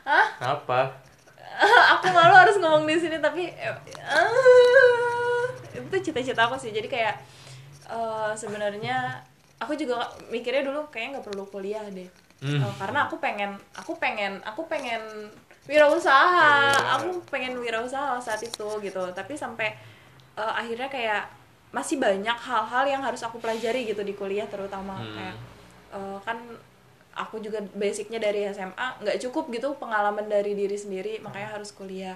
Hah? 0.03 0.27
Kenapa? 0.35 0.99
aku 1.95 2.07
malu 2.11 2.35
harus 2.35 2.59
ngomong 2.59 2.83
di 2.85 2.99
sini 2.99 3.19
tapi 3.19 3.47
eh, 3.49 3.75
ah, 4.03 5.47
itu 5.75 5.97
cita-cita 6.03 6.47
aku 6.47 6.59
sih 6.59 6.71
jadi 6.71 6.87
kayak 6.87 7.15
eh, 7.89 8.33
sebenarnya 8.35 9.23
aku 9.59 9.75
juga 9.75 10.03
mikirnya 10.29 10.67
dulu 10.67 10.87
kayaknya 10.89 11.19
nggak 11.19 11.27
perlu 11.31 11.45
kuliah 11.47 11.87
deh 11.89 12.07
Hmm. 12.39 12.63
Eh, 12.63 12.75
karena 12.79 13.05
aku 13.05 13.19
pengen 13.19 13.51
aku 13.75 13.99
pengen 13.99 14.39
aku 14.43 14.63
pengen 14.67 15.03
wirausaha 15.67 16.71
Iya. 16.73 16.97
aku 16.97 17.21
pengen 17.29 17.59
wirausaha 17.59 18.17
saat 18.19 18.41
itu 18.41 18.69
gitu 18.81 19.03
tapi 19.13 19.35
sampai 19.35 19.75
eh, 20.35 20.53
akhirnya 20.55 20.87
kayak 20.87 21.23
masih 21.69 21.99
banyak 21.99 22.39
hal-hal 22.39 22.85
yang 22.89 23.03
harus 23.03 23.21
aku 23.21 23.37
pelajari 23.37 23.85
gitu 23.85 24.01
di 24.01 24.15
kuliah 24.15 24.47
terutama 24.47 24.97
Hmm. 24.97 25.13
kayak 25.13 25.37
eh, 25.93 26.19
kan 26.23 26.39
aku 27.13 27.43
juga 27.43 27.59
basicnya 27.75 28.17
dari 28.17 28.47
SMA 28.47 29.03
nggak 29.03 29.19
cukup 29.27 29.51
gitu 29.51 29.75
pengalaman 29.75 30.31
dari 30.31 30.55
diri 30.55 30.79
sendiri 30.79 31.19
makanya 31.19 31.59
harus 31.59 31.75
kuliah 31.75 32.15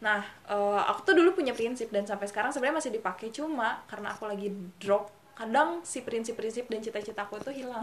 nah 0.00 0.20
eh, 0.44 0.80
aku 0.84 1.06
tuh 1.06 1.14
dulu 1.14 1.32
punya 1.32 1.54
prinsip 1.54 1.88
dan 1.88 2.04
sampai 2.04 2.26
sekarang 2.26 2.50
sebenarnya 2.50 2.82
masih 2.82 2.92
dipakai 2.92 3.30
cuma 3.30 3.80
karena 3.86 4.10
aku 4.10 4.26
lagi 4.26 4.50
drop 4.76 5.08
kadang 5.40 5.80
si 5.80 6.04
prinsip-prinsip 6.04 6.68
dan 6.68 6.84
cita-citaku 6.84 7.40
itu 7.40 7.64
hilang. 7.64 7.80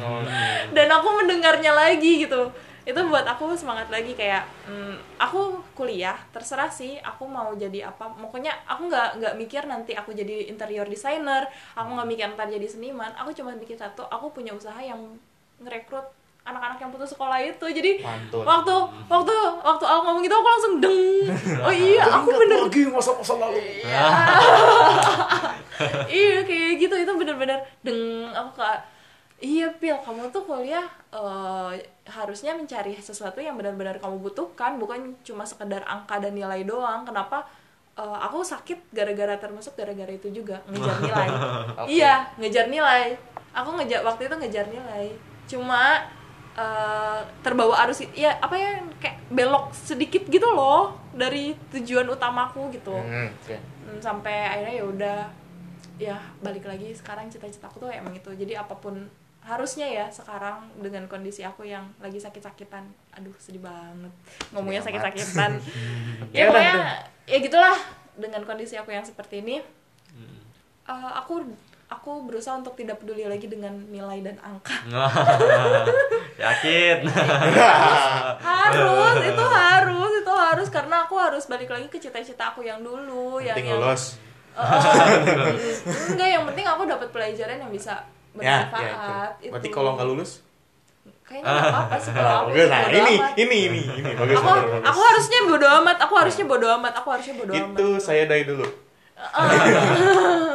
Oh, 0.00 0.24
dan 0.76 0.88
aku 0.88 1.08
mendengarnya 1.20 1.76
lagi 1.76 2.24
gitu. 2.24 2.48
Itu 2.88 3.04
buat 3.12 3.28
aku 3.28 3.52
semangat 3.52 3.92
lagi 3.92 4.16
kayak 4.16 4.48
hmm, 4.64 5.20
aku 5.20 5.60
kuliah 5.76 6.16
terserah 6.32 6.72
sih 6.72 6.96
aku 7.04 7.28
mau 7.28 7.52
jadi 7.52 7.92
apa. 7.92 8.16
Pokoknya 8.16 8.56
aku 8.64 8.88
nggak 8.88 9.08
nggak 9.20 9.34
mikir 9.36 9.62
nanti 9.68 9.92
aku 9.92 10.16
jadi 10.16 10.48
interior 10.48 10.88
designer 10.88 11.44
aku 11.76 11.88
nggak 11.92 12.08
mikir 12.08 12.26
ntar 12.32 12.48
jadi 12.48 12.64
seniman. 12.64 13.12
Aku 13.20 13.36
cuma 13.36 13.52
mikir 13.52 13.76
satu 13.76 14.08
aku 14.08 14.32
punya 14.32 14.56
usaha 14.56 14.80
yang 14.80 15.20
ngerekrut 15.60 16.08
anak-anak 16.46 16.78
yang 16.78 16.90
putus 16.94 17.10
sekolah 17.10 17.42
itu. 17.42 17.66
Jadi 17.66 17.98
Mantul. 17.98 18.46
waktu 18.46 18.74
waktu 19.10 19.34
waktu 19.60 19.84
aku 19.84 20.00
ngomong 20.06 20.22
gitu 20.22 20.36
aku 20.38 20.48
langsung 20.48 20.74
deng. 20.78 21.26
Oh 21.60 21.74
iya 21.74 22.06
aku 22.06 22.30
bener. 22.30 22.62
lagi 22.64 22.82
masa-masa 22.86 23.34
lalu. 23.34 23.58
iya. 26.08 26.38
Kayak 26.46 26.72
gitu. 26.80 26.94
Itu 26.94 27.12
bener-bener 27.18 27.58
deng. 27.82 28.30
Aku 28.30 28.62
kayak 28.62 28.80
iya 29.36 29.68
pil 29.76 29.92
kamu 30.00 30.32
tuh 30.32 30.48
kuliah 30.48 30.86
eh, 31.12 31.70
harusnya 32.08 32.56
mencari 32.56 32.96
sesuatu 32.96 33.42
yang 33.42 33.58
benar-benar 33.58 33.98
kamu 33.98 34.22
butuhkan. 34.22 34.78
Bukan 34.78 35.18
cuma 35.26 35.42
sekedar 35.42 35.82
angka 35.84 36.22
dan 36.22 36.32
nilai 36.32 36.62
doang. 36.62 37.02
Kenapa 37.02 37.44
Eh, 37.96 38.18
aku 38.20 38.44
sakit 38.44 38.92
gara-gara 38.92 39.40
termasuk 39.40 39.72
gara-gara 39.72 40.12
itu 40.12 40.28
juga. 40.28 40.60
Ngejar 40.68 41.00
nilai. 41.00 41.28
Oke. 41.80 41.88
iya 41.88 42.28
ngejar 42.36 42.68
nilai. 42.68 43.16
Aku 43.56 43.72
ngejar 43.72 44.04
waktu 44.04 44.28
itu 44.28 44.36
ngejar 44.36 44.68
nilai. 44.68 45.16
Cuma 45.48 46.04
eh, 46.56 47.20
terbawa 47.44 47.84
arus 47.86 48.02
ya 48.16 48.40
apa 48.40 48.56
ya 48.56 48.80
kayak 48.98 49.16
belok 49.28 49.70
sedikit 49.76 50.24
gitu 50.26 50.48
loh 50.50 50.96
dari 51.12 51.52
tujuan 51.72 52.08
utamaku 52.08 52.72
gitu. 52.72 52.96
Hmm, 52.96 53.28
oke. 53.32 53.56
Hmm, 53.56 53.98
sampai 54.00 54.36
akhirnya 54.48 54.74
ya 54.80 54.84
udah 54.84 55.18
ya 55.96 56.16
balik 56.44 56.68
lagi 56.68 56.92
sekarang 56.92 57.28
cita-citaku 57.28 57.86
tuh 57.86 57.90
emang 57.92 58.16
itu. 58.16 58.32
Jadi 58.32 58.56
apa 58.56 58.76
pun 58.76 59.08
harusnya 59.46 59.86
ya 59.86 60.10
sekarang 60.10 60.66
dengan 60.82 61.06
kondisi 61.06 61.46
aku 61.46 61.62
yang 61.62 61.86
lagi 62.02 62.18
sakit-sakitan 62.18 62.82
aduh 63.14 63.36
sedih 63.38 63.62
banget. 63.62 64.12
Ngomongnya 64.50 64.82
sakit-sakitan. 64.82 65.56
Ya 66.34 66.48
ya 66.48 66.50
pokoknya 66.50 66.76
ya 67.28 67.38
gitulah 67.38 67.76
dengan 68.16 68.42
kondisi 68.44 68.74
aku 68.74 68.90
yang 68.90 69.04
seperti 69.04 69.44
ini. 69.44 69.60
Eh, 70.86 71.10
aku 71.18 71.42
aku 71.86 72.26
berusaha 72.26 72.56
untuk 72.56 72.74
tidak 72.74 72.98
peduli 72.98 73.22
lagi 73.22 73.46
dengan 73.46 73.70
nilai 73.86 74.18
dan 74.20 74.36
angka 74.38 74.74
Yakin. 76.42 76.98
harus 78.36 79.16
itu 79.22 79.44
harus 79.46 80.12
itu 80.16 80.32
harus 80.32 80.68
karena 80.68 80.96
aku 81.02 81.14
harus 81.16 81.46
balik 81.46 81.70
lagi 81.70 81.86
ke 81.86 81.96
cita-cita 81.96 82.50
aku 82.50 82.60
yang 82.60 82.82
dulu 82.82 83.38
yang 83.38 83.54
Penting 83.54 83.70
yang 83.70 83.80
lolos. 83.80 84.18
Eh, 84.56 84.62
enggak 86.12 86.28
yang 86.30 86.44
penting 86.44 86.64
aku 86.64 86.82
dapat 86.84 87.08
pelajaran 87.10 87.56
yang 87.58 87.70
bisa 87.70 88.02
Ya, 88.36 88.68
bermanfaat 88.68 88.76
ya 88.76 88.92
itu. 89.40 89.42
itu. 89.42 89.52
Berarti 89.52 89.68
kalau 89.70 89.90
nggak 89.96 90.06
lulus? 90.06 90.32
kayaknya 91.26 91.48
nggak 91.48 91.66
apa-apa 91.66 91.96
sih 91.98 92.12
kalau 92.12 92.30
aku 92.36 92.48
Bagus. 92.52 92.68
Nah, 92.68 92.80
ini, 92.86 93.14
amat. 93.18 93.32
ini, 93.34 93.58
ini, 93.66 93.80
ini. 93.96 94.10
Bagus, 94.14 94.36
aku 94.36 94.46
bagus, 94.46 94.70
bagus. 94.70 94.86
aku 94.86 95.00
harusnya 95.02 95.38
bodo 95.42 95.66
amat 95.74 95.96
aku 95.98 96.14
harusnya 96.14 96.44
bodo 96.44 96.66
amat 96.70 96.92
aku 96.94 97.08
harusnya 97.10 97.34
bodo 97.34 97.50
amat 97.50 97.74
Itu 97.74 97.86
saya 97.98 98.22
dari 98.24 98.44
dulu. 98.44 98.66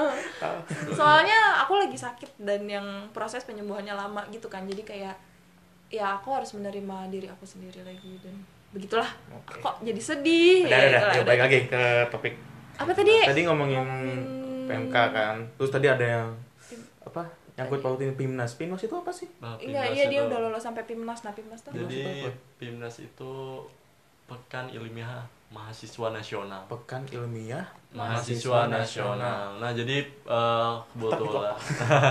soalnya 0.97 1.37
aku 1.59 1.77
lagi 1.77 1.95
sakit 1.95 2.37
dan 2.37 2.65
yang 2.65 2.85
proses 3.09 3.43
penyembuhannya 3.43 3.91
lama 3.91 4.21
gitu 4.27 4.45
kan 4.45 4.63
jadi 4.63 4.81
kayak 4.81 5.15
ya 5.87 6.15
aku 6.15 6.31
harus 6.31 6.51
menerima 6.51 7.07
diri 7.07 7.27
aku 7.27 7.43
sendiri 7.43 7.81
lagi 7.81 8.15
dan 8.19 8.35
begitulah 8.71 9.11
Oke. 9.29 9.59
kok 9.59 9.75
jadi 9.81 9.99
sedih 9.99 10.63
Udah, 10.63 10.71
Ya, 10.71 10.79
udah, 10.79 10.87
itulah, 10.89 11.13
udah. 11.13 11.27
Balik 11.27 11.43
lagi 11.43 11.59
ke 11.67 11.83
topik. 12.07 12.33
apa 12.73 12.91
tadi 12.91 13.13
Tadi 13.21 13.41
ngomongin 13.43 13.77
Ngomongin- 13.77 14.39
PMK 14.63 14.95
kan. 15.11 15.35
Terus 15.53 15.67
tadi 15.69 15.85
ada 15.85 16.05
yang 16.05 16.27
apa? 17.03 17.27
Nyangkut 17.53 17.83
pautin 17.83 18.15
Pimnas. 18.15 18.55
Pimnas 18.55 18.79
itu 18.79 18.95
apa 18.95 19.11
sih? 19.11 19.27
Nah, 19.37 19.59
Enggak, 19.59 19.83
Pimnas 19.83 19.91
iya 19.91 20.05
dia 20.07 20.21
udah 20.23 20.39
lolos 20.39 20.63
sampai 20.63 20.87
Pimnas. 20.87 21.19
Nah, 21.21 21.35
Pimnas 21.35 21.59
tuh 21.59 21.75
Jadi-? 21.75 22.31
Pimnas 22.55 22.95
itu 22.97 23.33
Pekan 24.25 24.71
Ilmiah 24.71 25.27
Mahasiswa 25.51 26.07
Nasional. 26.15 26.63
Pekan 26.71 27.03
Ilmiah 27.11 27.67
Mahasiswa 27.91 28.71
Nasional. 28.71 29.59
Nah, 29.59 29.71
jadi 29.75 29.97
eh, 30.07 30.73
kebetulan 30.95 31.55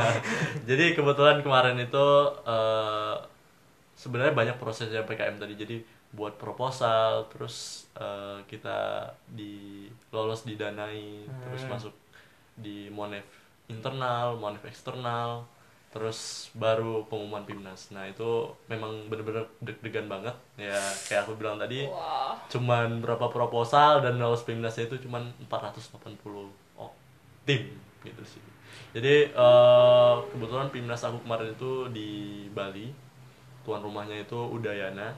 Jadi 0.69 0.85
kebetulan 0.93 1.39
kemarin 1.41 1.77
itu 1.81 2.07
eh, 2.45 3.17
sebenarnya 3.97 4.35
banyak 4.37 4.57
prosesnya 4.61 5.03
PKM 5.09 5.41
tadi. 5.41 5.55
Jadi 5.57 5.77
buat 6.13 6.37
proposal, 6.37 7.25
terus 7.33 7.89
eh, 7.97 8.39
kita 8.45 9.09
di 9.25 9.89
lolos 10.13 10.45
didanai, 10.45 11.25
terus 11.41 11.65
Hmm. 11.65 11.73
masuk 11.73 11.95
di 12.61 12.93
Monef 12.93 13.25
internal, 13.73 14.37
Monef 14.37 14.63
eksternal, 14.69 15.47
terus 15.91 16.51
baru 16.55 17.03
pengumuman 17.11 17.43
Pimnas. 17.43 17.91
Nah, 17.91 18.07
itu 18.07 18.55
memang 18.71 19.11
bener-bener 19.11 19.43
deg-degan 19.59 20.07
banget. 20.07 20.35
Ya, 20.55 20.79
kayak 21.11 21.27
aku 21.27 21.35
bilang 21.35 21.59
tadi, 21.59 21.91
wah. 21.91 22.39
cuman 22.47 23.03
berapa 23.03 23.27
proposal 23.27 23.99
dan 23.99 24.23
lolos 24.23 24.47
Pimnasnya 24.47 24.87
itu 24.87 25.03
cuman 25.03 25.35
480 25.51 25.99
oh, 26.79 26.95
tim 27.43 27.75
gitu 28.07 28.23
sih. 28.23 28.43
Jadi 28.95 29.35
eh, 29.35 30.15
kebetulan 30.31 30.71
Pimnas 30.71 31.03
aku 31.03 31.27
kemarin 31.27 31.55
itu 31.55 31.91
di 31.91 32.11
Bali. 32.55 32.91
Tuan 33.67 33.83
rumahnya 33.83 34.23
itu 34.23 34.39
Udayana. 34.39 35.13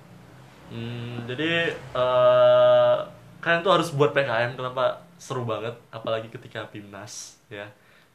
Hmm, 0.73 1.29
jadi 1.29 1.77
eh 1.77 2.97
kalian 3.45 3.61
tuh 3.61 3.73
harus 3.75 3.91
buat 3.93 4.15
PKM 4.15 4.55
kenapa 4.55 5.03
seru 5.19 5.43
banget 5.45 5.77
apalagi 5.93 6.33
ketika 6.33 6.65
Pimnas 6.73 7.37
ya. 7.53 7.69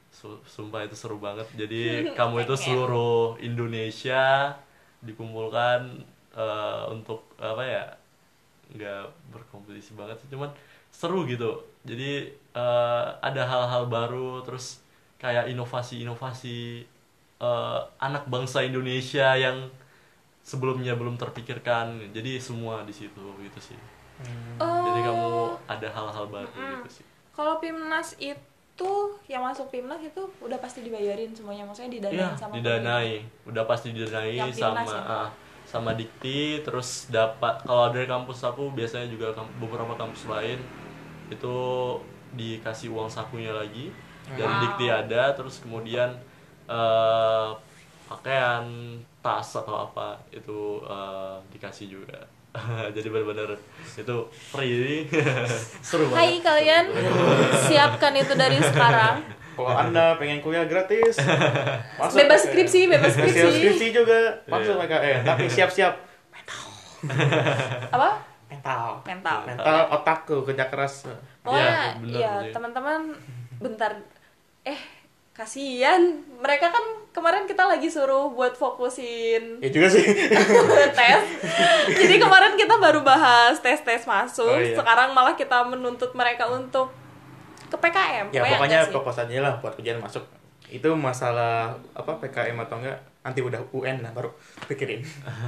Su- 0.10 0.42
Sumpah 0.46 0.84
itu 0.84 0.96
seru 0.98 1.18
banget. 1.18 1.48
Jadi 1.54 1.82
kamu 2.18 2.44
itu 2.44 2.56
seluruh 2.58 3.38
Indonesia 3.40 4.54
dikumpulkan 5.02 5.80
eh, 6.34 6.84
untuk 6.92 7.34
apa 7.40 7.64
ya? 7.64 7.86
nggak 8.68 9.32
berkompetisi 9.32 9.96
banget 9.96 10.20
sih 10.20 10.28
cuman 10.28 10.52
seru 10.92 11.24
gitu 11.24 11.56
jadi 11.88 12.28
eh, 12.52 13.06
ada 13.24 13.44
hal-hal 13.48 13.88
baru 13.88 14.44
terus 14.44 14.84
kayak 15.16 15.48
inovasi-inovasi 15.48 16.84
eh, 17.40 17.80
anak 17.98 18.28
bangsa 18.28 18.68
Indonesia 18.68 19.40
yang 19.40 19.72
sebelumnya 20.44 21.00
belum 21.00 21.16
terpikirkan 21.16 22.12
jadi 22.12 22.40
semua 22.44 22.84
di 22.84 22.92
situ 22.92 23.24
gitu 23.40 23.60
sih 23.62 23.80
Oh. 24.58 24.66
jadi 24.90 25.00
kamu 25.06 25.30
ada 25.70 25.88
hal-hal 25.94 26.26
baru 26.28 26.50
gitu 26.50 26.90
sih 26.90 27.06
Kalau 27.32 27.62
Pimnas 27.62 28.18
itu 28.18 28.42
yang 29.26 29.42
masuk 29.42 29.74
Pimnas 29.74 29.98
itu 30.00 30.22
udah 30.38 30.60
pasti 30.62 30.86
dibayarin 30.86 31.34
semuanya 31.34 31.66
maksudnya 31.66 31.98
didanain 31.98 32.20
Iya, 32.20 32.30
sama 32.38 32.54
didanai. 32.54 33.12
Udah 33.44 33.64
pasti 33.66 33.88
didanai 33.90 34.38
Yang 34.38 34.54
sama 34.62 34.86
ya? 34.86 35.02
ah, 35.02 35.30
sama 35.66 35.92
Dikti 35.94 36.62
terus 36.62 37.10
dapat 37.10 37.66
kalau 37.66 37.90
dari 37.90 38.06
kampus 38.06 38.40
aku 38.42 38.72
biasanya 38.72 39.10
juga 39.10 39.36
beberapa 39.58 39.92
kampus 39.94 40.30
lain 40.30 40.62
itu 41.28 41.56
dikasih 42.32 42.92
uang 42.92 43.10
sakunya 43.10 43.52
lagi 43.52 43.90
dari 44.30 44.46
Wow. 44.46 44.62
Dikti 44.64 44.86
ada 44.88 45.34
terus 45.34 45.60
kemudian 45.60 46.14
eh, 46.68 47.50
pakaian 48.08 48.64
tas 49.20 49.50
atau 49.52 49.90
apa 49.90 50.16
itu 50.32 50.80
eh, 50.84 51.36
dikasih 51.52 51.92
juga 51.92 52.20
jadi 52.96 53.08
benar-benar 53.08 53.50
itu 53.96 54.18
free 54.32 55.06
seru 55.88 56.10
Hai 56.10 56.38
banget 56.38 56.44
kalian, 56.44 56.86
siapkan 57.64 58.14
itu 58.14 58.34
dari 58.34 58.58
sekarang. 58.58 59.22
Kalau 59.54 59.74
anda 59.74 60.14
pengen 60.16 60.38
kuliah 60.38 60.64
gratis, 60.64 61.18
masuk 62.00 62.14
Bebas 62.16 62.46
skripsi, 62.46 62.86
bebas 62.88 63.10
skripsi. 63.10 63.42
skripsi 63.58 63.88
juga 63.92 64.18
masuk 64.46 64.76
Iya. 64.76 64.86
PKN. 64.86 65.20
Tapi 65.24 65.44
siap-siap 65.48 65.94
Apa? 67.90 68.10
mental. 68.48 69.02
Mental. 69.04 69.40
Mental 69.46 69.80
otakku 69.92 70.42
kerja 70.44 70.66
keras. 70.68 71.10
Pokoknya 71.42 71.98
Iya, 72.00 72.20
ya 72.20 72.32
bener. 72.40 72.54
teman-teman 72.54 73.00
bentar 73.58 73.92
eh 74.64 74.80
kasihan 75.38 76.01
mereka 76.36 76.67
kan 76.67 76.82
kemarin 77.12 77.46
kita 77.46 77.62
lagi 77.63 77.86
suruh 77.88 78.27
buat 78.27 78.53
fokusin 78.53 79.62
Ya 79.62 79.70
juga 79.70 79.86
sih. 79.88 80.01
tes 80.98 81.22
jadi 81.88 82.15
kemarin 82.17 82.53
kita 82.53 82.75
baru 82.75 83.01
bahas 83.01 83.58
tes 83.58 83.77
tes 83.79 84.01
masuk 84.03 84.50
Oh, 84.50 84.58
iya. 84.58 84.74
sekarang 84.74 85.13
malah 85.13 85.34
kita 85.34 85.62
menuntut 85.63 86.10
mereka 86.12 86.50
untuk 86.50 86.89
ke 87.63 87.75
PKM 87.75 88.32
ya 88.32 88.41
pokoknya 88.48 88.79
fokus 88.89 89.17
aja 89.20 89.38
lah 89.38 89.53
buat 89.58 89.75
ujian 89.75 90.00
masuk. 90.00 90.25
Itu 90.67 90.91
masalah 90.94 91.75
apa 91.94 92.12
PKM 92.17 92.58
atau 92.58 92.75
enggak 92.77 92.96
nanti 93.22 93.39
udah 93.39 93.60
UN 93.72 94.00
nah 94.00 94.12
baru 94.12 94.32
pikirin. 94.65 95.00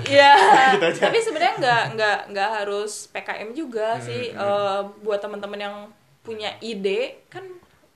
Iya, 0.04 0.32
Gitu 0.76 0.86
aja. 0.86 1.02
tapi 1.02 1.18
sebenarnya 1.18 1.54
nggak 1.58 1.84
nggak 1.96 2.18
nggak 2.30 2.50
harus 2.56 3.08
PKM 3.10 3.52
juga 3.52 3.96
Hmm, 3.96 4.04
sih. 4.06 4.24
hmm. 4.30 4.38
Eh, 4.38 4.80
buat 5.02 5.18
teman-teman 5.18 5.60
yang 5.60 5.76
punya 6.22 6.56
ide 6.60 7.20
kan 7.28 7.44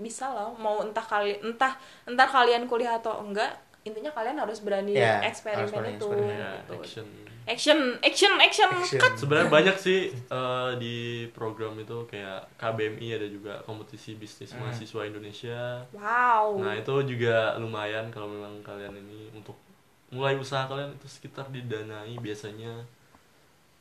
bisa 0.04 0.28
loh. 0.30 0.52
Mau 0.56 0.84
entah 0.84 1.02
kali 1.02 1.40
entah 1.40 1.74
entar 2.04 2.28
kalian 2.28 2.68
kuliah 2.68 3.00
atau 3.00 3.24
enggak, 3.24 3.56
intinya 3.82 4.12
kalian 4.12 4.36
harus 4.38 4.60
berani 4.60 4.94
Ya, 4.94 5.24
eksperimen 5.24 5.64
harus 5.64 5.72
berani 5.72 5.96
itu 5.96 6.06
eksperimen. 6.06 6.36
ya 6.36 6.52
gitu. 6.60 6.74
action 6.78 7.08
action 7.44 7.80
action 8.00 8.34
action 8.40 8.70
Action. 8.72 9.00
cut 9.00 9.14
sebenarnya 9.18 9.52
banyak 9.52 9.76
sih 9.76 10.00
eh, 10.12 10.72
di 10.78 10.96
program 11.30 11.76
itu 11.76 12.08
kayak 12.08 12.48
KBMI 12.56 13.08
ada 13.14 13.28
juga 13.28 13.60
kompetisi 13.62 14.16
bisnis 14.16 14.52
Hmm. 14.52 14.64
mahasiswa 14.64 15.04
Indonesia 15.04 15.84
wow 15.92 16.56
nah 16.56 16.72
itu 16.72 16.96
juga 17.06 17.60
lumayan 17.60 18.08
kalau 18.08 18.32
memang 18.32 18.64
kalian 18.64 18.96
ini 18.96 19.28
untuk 19.34 19.60
mulai 20.08 20.40
usaha 20.40 20.64
kalian 20.64 20.96
itu 20.96 21.08
sekitar 21.10 21.52
didanai 21.52 22.16
biasanya 22.16 22.88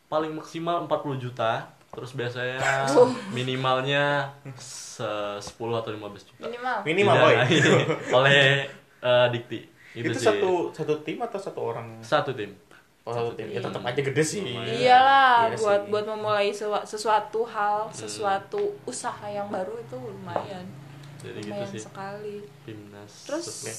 paling 0.08 0.34
maksimal 0.34 0.82
40 0.82 1.22
juta 1.22 1.70
terus 1.92 2.10
biasanya 2.12 2.56
minimalnya 3.30 4.32
se 4.56 5.04
10 5.04 5.44
atau 5.74 5.90
15 5.90 6.00
juta 6.24 6.40
minimal 6.42 6.76
Minimal 6.82 7.14
boy. 7.14 7.34
Didanai 7.42 7.84
oleh 8.16 8.40
eh, 8.98 9.26
Dikti 9.28 9.60
Itu, 9.92 10.08
sih. 10.10 10.24
satu 10.24 10.50
satu 10.70 10.94
tim 11.00 11.20
atau 11.20 11.36
satu 11.36 11.60
orang? 11.62 12.00
satu 12.00 12.32
tim 12.32 12.52
Oh, 13.02 13.10
satu 13.10 13.34
tim. 13.34 13.50
Ya 13.50 13.58
tetap 13.58 13.82
aja 13.82 13.98
gede 13.98 14.22
sih. 14.22 14.40
Lumayan. 14.40 14.78
iyalah 14.78 15.50
Iya 15.50 15.58
buat 15.58 15.80
sih. 15.80 15.90
buat 15.90 16.04
memulai 16.06 16.48
sewa- 16.48 16.86
sesuatu 16.86 17.42
hal 17.44 17.84
Hmm. 17.84 17.98
sesuatu 17.98 18.62
usaha 18.84 19.26
yang 19.26 19.50
baru 19.50 19.74
itu 19.76 19.98
lumayan 19.98 20.62
jadi 21.18 21.34
gitu 21.36 21.50
lumayan 21.50 21.66
sih 21.68 21.82
sekali 21.82 22.36
timnas 22.62 23.12
terus 23.26 23.46
Oke. 23.52 23.72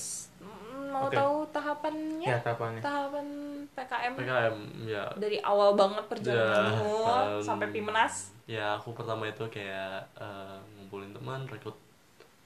mm, 0.44 0.92
mau 0.92 1.08
Oke. 1.08 1.16
tahu 1.16 1.36
tahapannya 1.50 2.28
Ya, 2.28 2.38
tahapannya. 2.38 2.80
tahapan 2.80 3.28
PKM 3.74 4.14
PKM 4.14 4.56
ya. 4.86 5.06
Dari 5.18 5.38
awal 5.42 5.74
banget 5.74 6.06
perjalananmu 6.06 6.94
Ya, 7.02 7.18
um, 7.38 7.42
sampai 7.42 7.68
Pimnas. 7.74 8.16
Ya 8.46 8.78
aku 8.78 8.94
pertama 8.94 9.26
itu 9.26 9.42
kayak 9.50 10.06
eh, 10.16 10.58
ngumpulin 10.78 11.10
teman 11.10 11.48
rekrut 11.48 11.76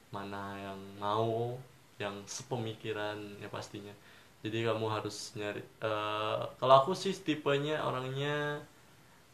mana 0.08 0.56
yang 0.56 0.80
mau 0.96 1.58
yang 2.00 2.16
sepemikiran 2.24 3.18
ya 3.38 3.50
pastinya. 3.50 3.92
Jadi 4.46 4.64
kamu 4.64 4.86
harus 4.88 5.36
nyari 5.36 5.60
eh, 5.60 6.38
kalau 6.56 6.74
aku 6.80 6.96
sih 6.96 7.12
tipenya 7.12 7.82
orangnya 7.82 8.62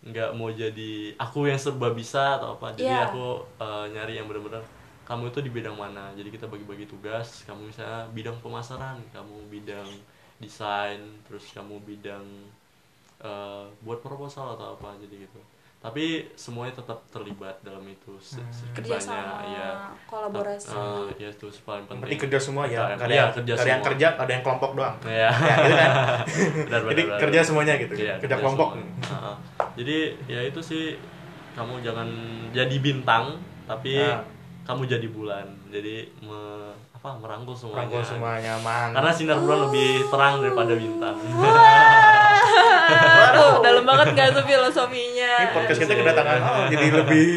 nggak 0.03 0.35
mau 0.35 0.51
jadi 0.51 1.15
aku 1.15 1.47
yang 1.47 1.59
serba 1.59 1.93
bisa 1.93 2.41
atau 2.41 2.57
apa. 2.57 2.73
Jadi 2.73 2.89
Iya. 2.89 3.11
aku 3.11 3.25
eh, 3.61 3.85
nyari 3.93 4.17
yang 4.17 4.25
benar-benar 4.25 4.63
kamu 5.03 5.29
itu 5.29 5.39
di 5.43 5.51
bidang 5.51 5.75
mana. 5.77 6.09
Jadi 6.15 6.31
kita 6.31 6.47
bagi-bagi 6.49 6.87
tugas 6.87 7.43
kamu 7.45 7.69
misalnya 7.69 8.07
bidang 8.15 8.39
pemasaran 8.41 8.97
kamu 9.13 9.35
bidang 9.51 9.87
desain 10.43 10.99
terus 11.23 11.49
kamu 11.49 11.79
bidang 11.81 12.25
eh, 13.19 13.63
buat 13.79 13.99
proposal 13.99 14.53
atau 14.53 14.73
apa 14.73 14.93
jadi 14.97 15.23
gitu 15.23 15.39
tapi 15.79 16.31
semuanya 16.33 16.71
tetap 16.73 17.03
terlibat 17.09 17.59
dalam 17.59 17.83
itu 17.83 18.15
se- 18.17 18.39
Hmm. 18.39 19.43
ya 19.45 19.67
kolaborasi 20.05 20.71
Eh, 20.71 21.07
ya 21.17 21.29
itu 21.29 21.47
paling 21.59 21.83
penting 21.83 22.07
Berarti 22.07 22.17
kerja 22.17 22.39
semua 22.39 22.63
ya. 22.65 22.87
Ada 22.89 23.03
Iya, 23.03 23.15
yang, 23.17 23.31
kerja 23.33 23.51
ada 23.51 23.59
yang 23.59 23.67
semua. 23.75 23.87
kerja, 23.91 24.07
ada 24.15 24.31
yang 24.31 24.43
kelompok 24.43 24.71
doang. 24.73 24.95
ya 25.03 25.27
Ya, 25.27 25.55
gitu 25.59 25.75
kan. 25.75 25.91
benar, 26.71 26.81
Jadi 26.85 27.03
benar, 27.03 27.19
kerja 27.19 27.35
benar. 27.35 27.43
semuanya 27.45 27.73
gitu. 27.75 27.93
Iya, 27.97 28.13
kerja 28.17 28.35
kelompok. 28.37 28.69
Heeh. 28.79 29.35
jadi 29.73 29.97
ya 30.25 30.39
itu 30.41 30.59
sih 30.61 30.83
kamu 31.51 31.81
jangan 31.81 32.07
jadi 32.51 32.75
bintang 32.79 33.35
tapi 33.65 33.99
Ah. 33.99 34.23
kamu 34.63 34.87
jadi 34.87 35.07
bulan 35.09 35.43
jadi 35.67 35.95
me- 36.19 36.75
apa 37.03 37.19
merangkul 37.19 37.51
semuanya 37.51 37.83
Rangkul 37.83 37.99
semuanya 38.01 38.53
man. 38.63 38.95
karena 38.95 39.11
sinar 39.11 39.35
bulan 39.37 39.67
lebih 39.67 40.07
terang 40.07 40.39
daripada 40.39 40.71
bintang 40.71 41.19
Aduh, 43.23 43.59
dalam 43.65 43.83
banget 43.83 44.07
gak 44.13 44.31
tuh 44.31 44.45
filosofinya 44.45 45.31
Ini 45.37 45.47
podcast 45.51 45.79
kita 45.79 45.93
kedatangan 45.93 46.39
oh, 46.39 46.63
jadi 46.71 46.87
lebih 46.93 47.27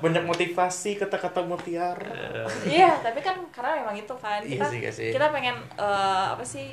banyak 0.00 0.24
motivasi 0.24 0.96
kata-kata 0.96 1.40
mutiara. 1.42 2.48
Iya, 2.64 2.96
tapi 2.98 3.20
kan 3.20 3.36
karena 3.50 3.76
memang 3.78 3.92
itu 3.94 4.14
kan 4.14 4.40
Iya 4.40 4.56
kita 4.56 4.64
iya 4.72 4.90
sih. 4.90 5.12
kita 5.12 5.28
pengen 5.28 5.60
eh, 5.74 6.26
apa 6.30 6.40
sih 6.42 6.72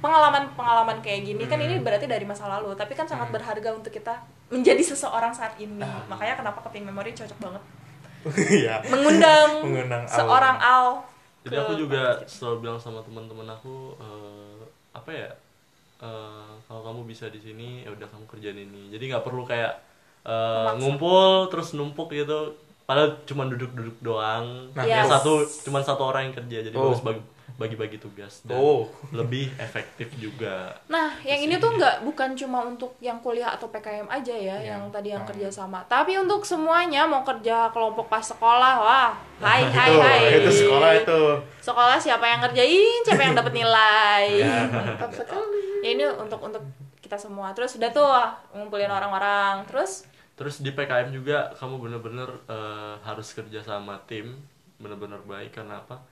pengalaman-pengalaman 0.00 1.00
kayak 1.00 1.24
gini 1.24 1.44
kan 1.46 1.56
Hmm. 1.56 1.66
ini 1.66 1.80
berarti 1.80 2.04
dari 2.04 2.24
masa 2.24 2.44
lalu, 2.46 2.76
tapi 2.76 2.92
kan 2.92 3.08
sangat 3.08 3.32
berharga 3.32 3.72
untuk 3.72 3.88
kita 3.88 4.12
menjadi 4.50 4.84
seseorang 4.84 5.32
saat 5.32 5.56
ini. 5.56 5.80
Ah. 5.80 6.04
Makanya 6.06 6.36
kenapa 6.36 6.60
Keping 6.62 6.84
Memory 6.84 7.12
cocok 7.14 7.38
banget 7.40 7.62
Iya. 8.60 8.84
mengundang, 8.84 9.50
Mengundang 9.62 10.04
Al. 10.04 10.12
seorang 10.12 10.56
Al. 10.58 10.88
Jadi 11.44 11.56
aku 11.60 11.72
juga 11.76 12.02
selalu 12.26 12.56
bilang 12.60 12.78
sama 12.78 13.00
teman-teman 13.00 13.46
aku 13.46 13.92
eh, 13.96 14.60
apa 14.92 15.10
ya 15.10 15.30
eh, 15.98 16.50
kalau 16.64 16.82
kamu 16.82 17.00
bisa 17.04 17.28
di 17.28 17.38
sini 17.38 17.84
ya 17.84 17.90
udah 17.90 18.06
kamu 18.06 18.24
kerjain 18.26 18.56
ini 18.58 18.88
jadi 18.88 19.04
nggak 19.10 19.24
perlu 19.24 19.44
kayak 19.44 19.76
eh, 20.22 20.32
Memaksa. 20.32 20.78
ngumpul 20.80 21.24
terus 21.48 21.68
numpuk 21.72 22.08
gitu 22.10 22.56
padahal 22.84 23.16
cuma 23.24 23.44
duduk-duduk 23.44 23.96
doang 24.00 24.68
Nah, 24.72 24.84
Yes. 24.84 25.04
satu 25.06 25.32
cuma 25.62 25.80
satu 25.80 26.04
orang 26.04 26.28
yang 26.28 26.34
kerja 26.34 26.58
jadi 26.64 26.74
Oh. 26.74 26.90
harus 26.90 27.00
bagi 27.00 27.20
bagi-bagi 27.54 27.96
tugas 27.96 28.42
dan 28.42 28.54
Oh. 28.54 28.90
lebih 29.08 29.46
efektif 29.56 30.10
juga 30.14 30.74
Nah, 30.84 31.14
yang 31.20 31.38
ini 31.40 31.54
tuh 31.56 31.70
nggak 31.70 32.02
bukan 32.02 32.34
cuma 32.34 32.62
untuk 32.62 32.98
yang 32.98 33.18
kuliah 33.18 33.46
atau 33.48 33.70
PKM 33.70 34.06
aja 34.06 34.30
ya, 34.30 34.56
Iya. 34.56 34.74
yang 34.74 34.90
tadi 34.90 35.10
yang 35.10 35.22
Hmm. 35.22 35.30
kerja 35.30 35.48
sama, 35.48 35.78
tapi 35.84 36.14
untuk 36.14 36.42
semuanya 36.42 37.04
mau 37.04 37.22
kerja 37.22 37.70
kelompok 37.70 38.06
pas 38.06 38.20
sekolah, 38.20 38.74
wah, 38.76 39.10
hai 39.44 39.62
hai 39.64 39.88
itu, 39.88 40.00
hai. 40.00 40.20
itu 40.36 40.50
sekolah 40.60 40.90
itu. 40.96 41.20
Sekolah 41.60 41.96
siapa 41.96 42.24
yang 42.24 42.40
ngerjain, 42.40 43.00
siapa 43.02 43.22
yang 43.22 43.34
dapat 43.34 43.54
nilai. 43.54 44.24
Ya, 44.36 44.66
mantap 44.66 45.10
sekali. 45.10 45.62
ya 45.80 45.88
ini 45.90 46.04
untuk 46.10 46.40
untuk 46.40 46.62
kita 46.98 47.14
semua. 47.14 47.52
Terus 47.52 47.76
udah 47.76 47.90
tuh 47.90 48.08
ngumpulin 48.52 48.88
orang-orang. 48.88 49.62
Terus 49.64 50.08
terus 50.34 50.58
di 50.58 50.68
PKM 50.68 51.08
juga 51.08 51.54
kamu 51.54 51.78
bener-bener 51.78 52.26
eh, 52.46 52.94
harus 53.00 53.30
kerja 53.30 53.62
sama 53.62 53.94
tim 54.02 54.34
bener-bener 54.74 55.22
baik 55.22 55.54
karena 55.54 55.78
apa 55.78 56.02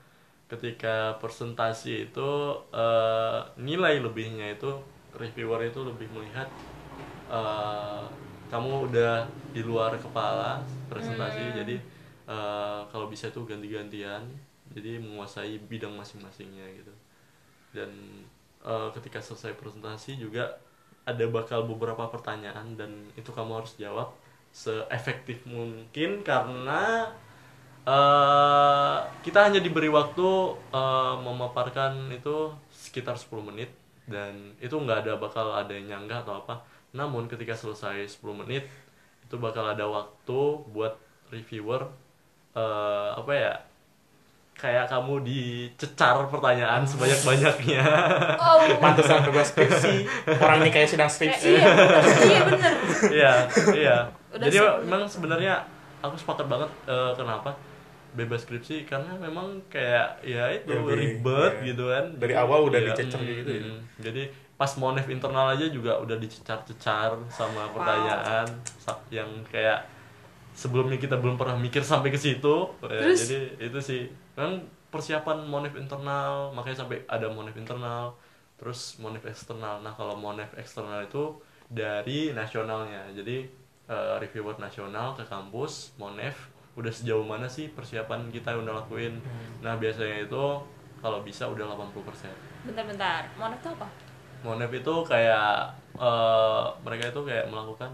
ketika 0.52 1.16
presentasi 1.22 2.12
itu 2.12 2.28
eh, 2.74 3.40
nilai 3.56 3.94
lebihnya 4.04 4.46
itu 4.56 4.70
reviewer 5.16 5.60
itu 5.64 5.80
lebih 5.80 6.08
melihat 6.12 6.48
eh, 7.30 8.04
kamu 8.52 8.92
udah 8.92 9.24
di 9.54 9.62
luar 9.64 9.96
kepala 9.96 10.60
presentasi 10.92 11.42
jadi 11.56 11.76
eh, 12.28 12.80
kalau 12.92 13.06
bisa 13.08 13.32
tuh 13.32 13.44
ganti-gantian 13.48 14.22
jadi 14.72 15.00
menguasai 15.00 15.60
bidang 15.68 15.92
masing-masingnya 15.96 16.66
gitu. 16.80 16.92
Dan 17.72 17.90
eh, 18.64 18.88
ketika 18.96 19.18
selesai 19.24 19.56
presentasi 19.56 20.20
juga 20.20 20.60
ada 21.08 21.24
bakal 21.26 21.66
beberapa 21.66 22.06
pertanyaan 22.12 22.78
dan 22.78 22.90
itu 23.18 23.30
kamu 23.34 23.64
harus 23.64 23.74
jawab 23.80 24.14
seefektif 24.52 25.42
mungkin 25.48 26.22
karena 26.22 27.10
eh, 27.82 28.96
kita 29.22 29.38
hanya 29.50 29.60
diberi 29.62 29.90
waktu 29.90 30.28
eh, 30.70 31.14
memaparkan 31.18 32.10
itu 32.14 32.52
sekitar 32.70 33.18
10 33.18 33.48
menit. 33.48 33.70
Dan 34.02 34.58
itu 34.58 34.74
nggak 34.74 35.06
ada 35.06 35.12
bakal 35.16 35.54
ada 35.54 35.70
yang 35.70 35.98
nyanggah 35.98 36.26
atau 36.26 36.42
apa. 36.42 36.62
Namun 36.92 37.30
ketika 37.30 37.54
selesai 37.54 38.18
10 38.18 38.42
menit 38.44 38.66
itu 39.24 39.34
bakal 39.40 39.64
ada 39.64 39.86
waktu 39.88 40.40
buat 40.70 40.98
reviewer 41.32 41.88
eh, 42.52 43.10
apa 43.16 43.32
ya 43.32 43.52
kayak 44.52 44.84
kamu 44.86 45.24
dicecar 45.24 46.28
pertanyaan 46.28 46.84
sebanyak-banyaknya. 46.84 47.82
Oh, 48.36 48.60
Pantesan 48.78 49.24
tugas 49.24 49.48
skripsi. 49.50 50.06
Orang 50.38 50.60
ini 50.62 50.70
kayak 50.70 50.92
sedang 50.92 51.08
skripsi. 51.08 51.56
iya 51.56 51.66
bener, 51.72 52.02
iya 52.28 52.40
bener. 52.46 52.72
iya 53.10 53.32
iya. 53.72 53.96
Udah 54.30 54.46
jadi 54.46 54.58
memang 54.84 55.08
sebenarnya 55.08 55.64
aku 56.04 56.14
sepakat 56.20 56.46
banget 56.46 56.70
eh, 56.86 57.12
kenapa 57.16 57.50
bebas 58.12 58.44
skripsi 58.44 58.84
karena 58.84 59.16
memang 59.16 59.56
kayak 59.72 60.20
ya 60.20 60.44
itu 60.52 60.68
Lebih, 60.68 60.96
ribet 61.00 61.52
iya. 61.58 61.66
gitu 61.72 61.84
kan 61.88 62.04
Dari 62.20 62.34
awal 62.36 62.68
udah 62.68 62.80
Iya, 62.80 62.88
dicecer 62.92 63.20
mm, 63.20 63.30
gitu 63.40 63.50
ya. 63.52 63.62
mm. 63.64 63.80
jadi 64.04 64.22
pas 64.54 64.72
monef 64.78 65.06
internal 65.08 65.56
aja 65.56 65.66
juga 65.66 65.98
udah 65.98 66.16
dicecar-cecar 66.20 67.16
sama 67.32 67.66
pertanyaan 67.72 68.46
sa- 68.78 69.00
yang 69.10 69.26
kayak 69.48 69.82
sebelumnya 70.52 71.00
kita 71.00 71.16
belum 71.16 71.40
pernah 71.40 71.56
mikir 71.56 71.80
sampai 71.82 72.12
ke 72.12 72.20
situ 72.20 72.68
Ya, 72.84 73.00
Terus? 73.00 73.18
jadi 73.24 73.38
itu 73.58 73.78
sih 73.80 74.02
memang 74.36 74.60
persiapan 74.92 75.48
monef 75.48 75.72
internal 75.74 76.52
makanya 76.52 76.84
sampai 76.84 77.00
ada 77.08 77.32
monef 77.32 77.56
internal 77.56 78.12
terus 78.60 79.00
monef 79.00 79.24
eksternal 79.24 79.80
nah 79.80 79.96
kalau 79.96 80.14
monef 80.14 80.52
eksternal 80.54 81.00
itu 81.02 81.32
dari 81.66 82.30
nasionalnya 82.30 83.08
jadi 83.16 83.48
eh, 83.88 84.14
reviewer 84.20 84.54
nasional 84.60 85.16
ke 85.16 85.24
kampus 85.24 85.96
monef 85.96 86.51
udah 86.72 86.88
sejauh 86.88 87.20
mana 87.22 87.44
sih 87.44 87.68
persiapan 87.68 88.32
kita 88.32 88.52
yang 88.52 88.64
udah 88.64 88.80
lakuin 88.80 89.20
nah 89.60 89.76
biasanya 89.76 90.24
itu 90.24 90.44
kalau 90.98 91.20
bisa 91.20 91.44
udah 91.44 91.66
80% 91.68 92.30
Bentar-bentar, 92.62 93.26
Monef 93.34 93.58
itu 93.58 93.68
apa? 93.74 93.88
Monep 94.42 94.70
itu 94.72 94.94
kayak 95.02 95.74
eh, 95.94 96.64
mereka 96.80 97.10
itu 97.10 97.20
kayak 97.26 97.46
melakukan 97.50 97.90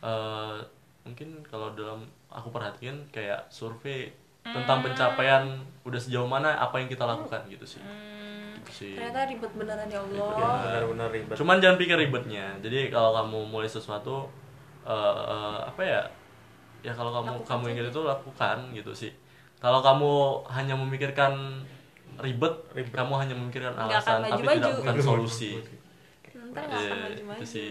eh, 0.00 0.56
mungkin 1.02 1.42
kalau 1.42 1.74
dalam 1.74 2.06
aku 2.26 2.50
perhatikan 2.50 3.02
kayak 3.10 3.46
survei 3.48 4.10
tentang 4.42 4.78
pencapaian 4.80 5.58
udah 5.82 5.98
sejauh 5.98 6.26
mana 6.26 6.54
apa 6.54 6.78
yang 6.78 6.86
kita 6.86 7.02
lakukan 7.02 7.42
gitu 7.46 7.66
sih. 7.66 7.82
Hmm, 7.82 8.54
Gitu 8.56 8.70
sih. 8.70 8.94
ternyata 8.94 9.26
ribet 9.26 9.52
beneran 9.54 9.86
ya 9.86 9.98
Allah. 10.00 10.30
Ya, 10.32 10.50
benar-benar 10.62 11.08
ribet. 11.10 11.34
Cuman 11.34 11.58
jangan 11.58 11.78
pikir 11.78 11.98
ribetnya. 11.98 12.54
Jadi 12.58 12.90
kalau 12.90 13.10
kamu 13.12 13.38
mulai 13.46 13.66
sesuatu 13.66 14.30
eh, 14.82 14.94
eh, 15.26 15.58
apa 15.66 15.82
ya? 15.82 16.02
Ya 16.86 16.92
kalau 16.92 17.10
kamu 17.10 17.26
Lakukan 17.34 17.50
kamu 17.50 17.64
ingin 17.68 17.84
itu 17.90 18.00
lakukan 18.00 18.56
gitu 18.70 18.92
sih. 18.94 19.10
Kalau 19.58 19.82
kamu 19.82 20.10
hanya 20.46 20.74
memikirkan 20.74 21.34
ribet, 22.16 22.54
Ribet. 22.70 22.94
kamu 22.94 23.12
hanya 23.16 23.34
memikirkan 23.34 23.74
alasan 23.74 24.22
tapi 24.22 24.46
tidak 24.46 24.78
bukan 24.78 24.96
solusi 24.96 25.58
ntar 26.46 26.64
akan 26.64 26.78
Iya, 26.78 26.94
maju-maju 27.02 27.36
itu 27.36 27.46
sih 27.46 27.68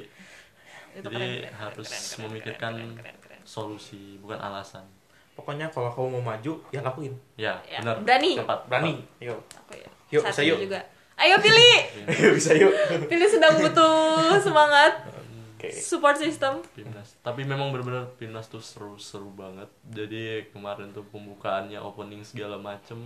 Itu 0.94 1.08
jadi 1.08 1.16
keren, 1.16 1.42
keren, 1.42 1.56
harus 1.58 1.88
keren, 1.88 2.04
keren, 2.04 2.20
memikirkan 2.22 2.74
keren, 2.76 2.92
keren, 2.94 3.16
keren. 3.24 3.42
solusi 3.42 4.20
bukan 4.20 4.38
alasan 4.38 4.86
Pokoknya 5.34 5.68
kalau 5.68 5.90
kamu 5.90 6.08
mau 6.16 6.32
maju, 6.32 6.54
ya 6.70 6.80
lakuin. 6.80 7.12
ya, 7.36 7.58
Ya, 7.66 7.80
benar 7.82 7.96
berani. 8.00 8.32
tepat 8.38 8.60
Berani. 8.68 8.94
Yuk. 9.20 9.40
Aku 9.58 9.74
ya. 9.74 9.90
Yuk, 10.12 10.24
bisa 10.24 10.42
yuk. 10.44 10.58
juga 10.62 10.80
ayo 11.16 11.36
pilih 11.40 11.76
Ayo 12.12 12.30
bisa 12.32 12.52
yuk. 12.54 12.72
pilih 13.08 13.28
sedang 13.28 13.56
butuh 13.56 13.96
semangat 14.38 14.94
Oke. 15.68 15.76
support 15.76 16.16
system 16.16 16.62
Pimnas. 16.72 17.18
Tapi 17.20 17.42
memang 17.42 17.70
benar-benar 17.70 18.10
Pimnas 18.16 18.46
tuh 18.46 18.60
seru-seru 18.60 19.30
banget. 19.30 19.68
Jadi 19.86 20.22
kemarin 20.50 20.90
tuh 20.90 21.06
pembukaannya, 21.06 21.78
opening 21.78 22.22
segala 22.22 22.56
macem 22.56 22.98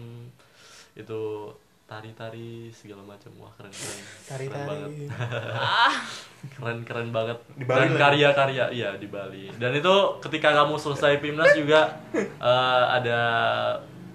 itu 0.93 1.51
tari-tari 1.85 2.69
segala 2.69 3.01
macam 3.01 3.33
wah 3.35 3.49
keren 3.51 3.73
keren 3.73 3.97
keren 4.29 4.61
banget 4.61 4.89
Tari-tari. 5.09 5.57
ah 5.57 5.95
keren 6.53 6.79
keren 6.85 7.09
banget 7.09 7.37
Di 7.51 7.65
Bali 7.65 7.73
dan 7.73 7.87
lagi. 7.87 7.97
karya-karya 7.97 8.65
iya 8.69 8.89
di 8.93 9.07
Bali 9.09 9.49
dan 9.57 9.73
itu 9.73 9.93
ketika 10.21 10.53
kamu 10.53 10.77
selesai 10.77 11.17
Pimnas 11.17 11.49
juga 11.57 11.97
eh, 12.13 12.83
ada 12.93 13.19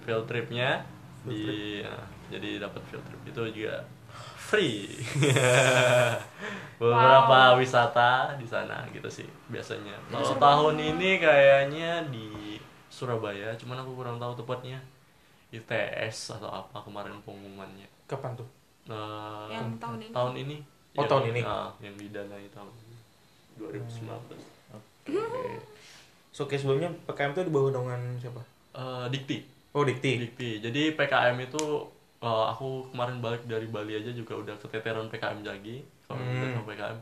field 0.03 0.23
tripnya 0.25 0.87
di 1.27 1.83
ya, 1.83 1.99
jadi 2.31 2.63
dapat 2.63 2.79
field 2.87 3.03
trip 3.03 3.23
itu 3.27 3.43
juga 3.59 3.83
free 4.45 5.01
beberapa 6.81 7.57
wisata 7.57 8.35
di 8.35 8.45
sana 8.45 8.85
gitu 8.91 9.07
sih 9.09 9.29
biasanya 9.47 9.95
kalau 10.11 10.35
tahun 10.37 10.77
ini 10.77 11.11
kayaknya 11.17 12.05
di 12.09 12.59
Surabaya 12.89 13.55
cuman 13.57 13.81
aku 13.81 13.91
kurang 13.95 14.17
tahu 14.19 14.37
tepatnya 14.37 14.79
ITS 15.51 16.35
atau 16.35 16.51
apa 16.51 16.83
kemarin 16.83 17.15
pengumumannya 17.23 17.87
Kapan 18.05 18.35
tuh? 18.35 18.45
Eh, 18.85 19.47
Yang 19.49 19.81
tahun 19.81 19.99
ini. 19.99 20.13
tahun 20.13 20.35
ini 20.37 20.57
Oh, 20.95 21.01
Yang- 21.01 21.11
tahun 21.11 21.25
ini. 21.27 21.41
ah, 21.43 21.71
yang 21.81 21.95
didanai 21.97 22.47
tahun 22.51 22.71
ini 22.71 22.97
2019 23.57 24.39
Oke. 24.75 25.15
So, 26.31 26.45
oke 26.45 26.55
sebelumnya 26.55 26.91
PKM 27.07 27.31
itu 27.33 27.43
di 27.45 27.53
bawah 27.53 27.71
naungan 27.71 28.19
siapa? 28.19 28.43
Eh, 28.75 29.07
Dikti 29.09 29.39
Oh, 29.73 29.83
Dikti. 29.83 30.11
Dikti 30.21 30.49
jadi 30.61 30.93
PKM 30.93 31.39
itu 31.41 31.63
eh, 32.25 32.45
aku 32.53 32.89
kemarin 32.93 33.19
balik 33.25 33.43
dari 33.53 33.67
Bali 33.75 33.93
aja 34.01 34.11
juga 34.21 34.35
udah 34.43 34.55
keteteran 34.63 35.07
PKM 35.13 35.41
lagi 35.45 35.77
kalau 36.09 36.21
Hmm. 36.21 36.65
PKM 36.69 36.99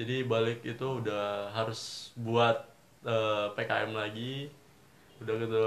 jadi 0.00 0.16
balik 0.32 0.58
itu 0.64 0.86
udah 1.00 1.52
harus 1.52 1.80
buat 2.16 2.56
eh, 3.04 3.46
PKM 3.56 3.92
lagi. 3.92 4.48
Udah 5.22 5.34
gitu 5.38 5.60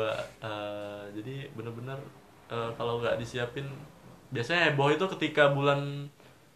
eh, 0.50 1.04
jadi 1.18 1.36
bener-bener 1.56 2.00
eh, 2.52 2.72
kalau 2.78 3.00
nggak 3.02 3.18
disiapin 3.22 3.68
biasanya 4.34 4.74
heboh 4.74 4.90
itu 4.92 5.06
ketika 5.18 5.44
bulan 5.54 6.10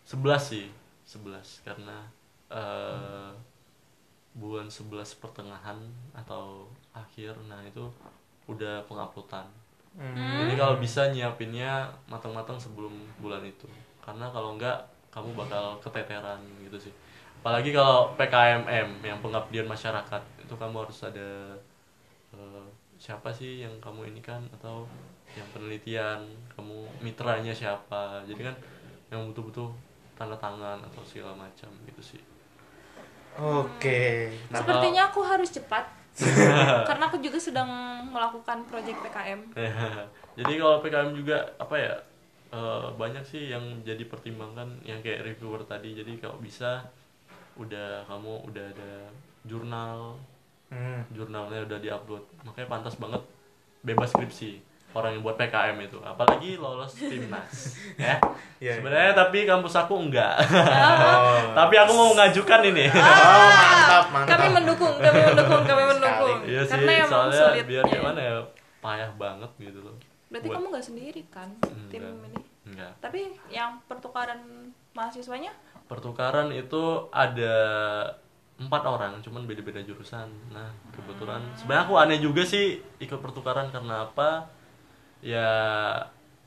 11 0.03 0.41
sih 0.51 0.67
11 1.05 1.63
karena 1.65 1.97
eh, 2.51 3.31
bulan 4.33 4.67
11 4.69 5.17
pertengahan 5.21 5.77
atau 6.15 6.69
akhir 6.93 7.33
nah 7.49 7.61
itu 7.65 7.85
udah 8.49 8.81
penguploadan 8.89 9.47
Hmm. 9.97 10.45
jadi 10.45 10.53
kalau 10.55 10.75
bisa 10.77 11.09
nyiapinnya 11.09 11.89
matang-matang 12.05 12.55
sebelum 12.55 12.93
bulan 13.19 13.41
itu. 13.43 13.65
Karena 13.99 14.29
kalau 14.29 14.55
enggak 14.55 14.85
kamu 15.09 15.33
bakal 15.33 15.75
keteteran 15.81 16.39
gitu 16.63 16.89
sih. 16.89 16.93
Apalagi 17.41 17.73
kalau 17.73 18.13
PKMM 18.19 19.01
yang 19.01 19.19
pengabdian 19.23 19.65
masyarakat 19.65 20.21
itu 20.43 20.53
kamu 20.53 20.75
harus 20.85 20.99
ada 21.03 21.55
eh, 22.35 22.65
siapa 22.99 23.31
sih 23.31 23.65
yang 23.65 23.73
kamu 23.81 24.13
ini 24.13 24.21
kan? 24.21 24.45
Atau 24.55 24.85
yang 25.33 25.47
penelitian 25.55 26.25
kamu 26.53 26.85
mitranya 27.01 27.51
siapa? 27.51 28.21
Jadi 28.27 28.41
kan 28.45 28.55
yang 29.09 29.25
butuh-butuh 29.31 29.69
tanda 30.19 30.35
tangan 30.35 30.83
atau 30.83 31.01
segala 31.07 31.33
macam 31.33 31.71
gitu 31.87 32.01
sih. 32.15 32.21
Oke. 33.39 34.35
Nah, 34.51 34.59
sepertinya 34.59 35.07
aku 35.07 35.23
harus 35.23 35.47
cepat 35.47 35.98
karena 36.89 37.03
aku 37.07 37.17
juga 37.23 37.39
sedang 37.39 37.69
melakukan 38.11 38.67
proyek 38.67 38.99
PKM 38.99 39.39
jadi 40.39 40.53
kalau 40.59 40.83
PKM 40.83 41.11
juga 41.15 41.37
apa 41.59 41.75
ya 41.75 41.95
eh, 42.53 42.87
banyak 42.97 43.23
sih 43.25 43.53
yang 43.53 43.81
jadi 43.85 44.03
pertimbangan 44.09 44.81
yang 44.85 44.99
kayak 45.05 45.25
reviewer 45.25 45.61
tadi. 45.65 45.93
Jadi 45.93 46.17
kalau 46.17 46.41
bisa 46.41 46.89
udah 47.59 48.07
kamu 48.09 48.33
udah 48.49 48.65
ada 48.73 48.93
jurnal. 49.45 50.17
Hmm. 50.69 51.01
jurnalnya 51.09 51.65
udah 51.65 51.81
diupload. 51.81 52.21
Makanya 52.45 52.69
pantas 52.69 52.93
banget 53.01 53.25
bebas 53.81 54.13
skripsi 54.13 54.61
orang 54.91 55.13
yang 55.13 55.21
buat 55.21 55.35
PKM 55.35 55.77
itu. 55.79 55.97
Apalagi 55.99 56.57
lolos 56.57 56.93
timnas 56.93 57.77
ya. 58.01 58.17
Iya. 58.57 58.73
sebenarnya 58.75 59.13
tapi 59.13 59.45
kampus 59.45 59.75
aku 59.77 59.93
enggak. 59.95 60.35
Oh. 60.41 61.53
tapi 61.59 61.75
aku 61.75 61.91
mau 61.91 62.09
mengajukan 62.09 62.61
ini. 62.65 62.85
Oh, 62.89 62.99
mantap, 62.99 64.05
mantap. 64.09 64.29
kami 64.35 64.47
mendukung 64.51 64.93
kami 64.97 65.19
mendukung 65.23 65.63
kami 65.63 65.83
mendukung. 65.87 66.37
Iya 66.43 66.61
sih 66.63 66.71
karena 66.75 66.91
emang 66.99 67.09
soalnya 67.09 67.43
sulit. 67.47 67.65
biar 67.65 67.83
gimana 67.85 68.19
ya 68.19 68.35
payah 68.79 69.11
banget 69.13 69.51
gitu 69.59 69.79
loh. 69.81 69.95
Berarti 70.27 70.45
Buat- 70.45 70.57
kamu 70.57 70.65
nggak 70.69 70.85
sendiri 70.85 71.21
kan 71.27 71.49
tim 71.87 72.01
Enggak. 72.01 72.27
ini? 72.27 72.39
enggak. 72.65 72.91
Tapi 72.99 73.19
yang 73.49 73.81
pertukaran 73.85 74.39
mahasiswanya? 74.91 75.49
Pertukaran 75.85 76.49
itu 76.49 76.81
ada 77.09 77.55
empat 78.55 78.83
orang 78.83 79.17
cuman 79.21 79.47
beda-beda 79.47 79.79
jurusan. 79.79 80.27
Nah 80.49 80.67
kebetulan 80.91 81.39
sebenarnya 81.55 81.83
aku 81.83 81.93
aneh 81.95 82.19
juga 82.19 82.43
sih 82.43 82.65
ikut 82.97 83.17
pertukaran 83.17 83.69
karena 83.69 84.03
apa 84.03 84.51
ya 85.21 85.47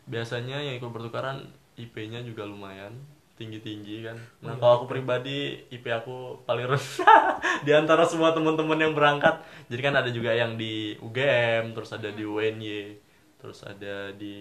biasanya 0.04 0.58
yang 0.58 0.74
ikut 0.76 0.90
pertukaran 0.90 1.46
IP-nya 1.78 2.20
juga 2.22 2.44
lumayan 2.44 2.92
tinggi-tinggi 3.32 4.06
kan. 4.06 4.16
Nah 4.44 4.54
kalau 4.60 4.84
aku 4.84 4.86
pribadi 4.86 5.64
IP 5.68 5.88
aku 5.88 6.44
paling 6.44 6.68
rendah 6.68 7.40
di 7.66 7.72
antara 7.72 8.04
semua 8.04 8.30
teman-teman 8.30 8.78
yang 8.78 8.92
berangkat. 8.92 9.40
Jadi 9.66 9.80
kan 9.80 9.94
ada 9.96 10.10
juga 10.12 10.30
yang 10.30 10.54
di 10.54 10.94
UGM 11.00 11.72
terus 11.72 11.90
ada 11.90 12.12
di 12.12 12.22
UNY 12.22 12.98
terus 13.40 13.66
ada 13.66 14.14
di 14.14 14.36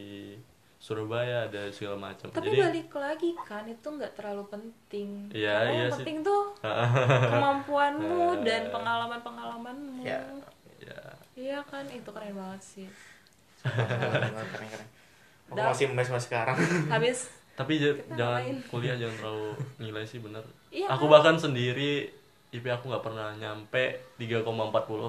Surabaya 0.77 1.45
ada 1.45 1.69
segala 1.69 2.09
macam. 2.09 2.29
Tapi 2.29 2.41
jadi 2.51 2.57
balik 2.67 2.89
lagi 2.93 3.29
kan 3.37 3.63
itu 3.65 3.85
nggak 3.85 4.17
terlalu 4.17 4.49
penting. 4.49 5.29
Iya, 5.29 5.53
Karena 5.55 5.69
iya 5.71 5.77
yang 5.77 5.89
sih. 5.89 5.97
penting 6.01 6.17
tuh 6.21 6.43
kemampuanmu 7.33 8.41
dan 8.41 8.61
pengalaman 8.69 9.19
pengalamanmu 9.21 10.01
Ya. 10.01 10.21
ya 10.81 11.01
iya 11.37 11.59
kan 11.63 11.85
itu 11.87 12.09
keren 12.09 12.33
banget 12.33 12.61
sih 12.61 12.87
keren 13.63 14.33
keren 14.53 14.67
keren. 14.67 14.87
Aku 15.51 15.59
masih 15.59 15.85
mes 15.91 16.07
mas 16.07 16.23
sekarang. 16.25 16.55
habis 16.93 17.29
tapi 17.51 17.77
jangan 17.77 18.41
kuliah 18.71 18.95
jangan 18.95 19.15
terlalu 19.21 19.49
nilai 19.77 20.01
sih 20.07 20.17
bener 20.17 20.41
Iya, 20.71 20.87
aku 20.87 21.05
kan? 21.05 21.11
bahkan 21.19 21.35
sendiri 21.37 22.09
IP 22.49 22.65
aku 22.65 22.89
nggak 22.89 23.03
pernah 23.03 23.35
nyampe 23.35 24.01
3,40 24.17 24.47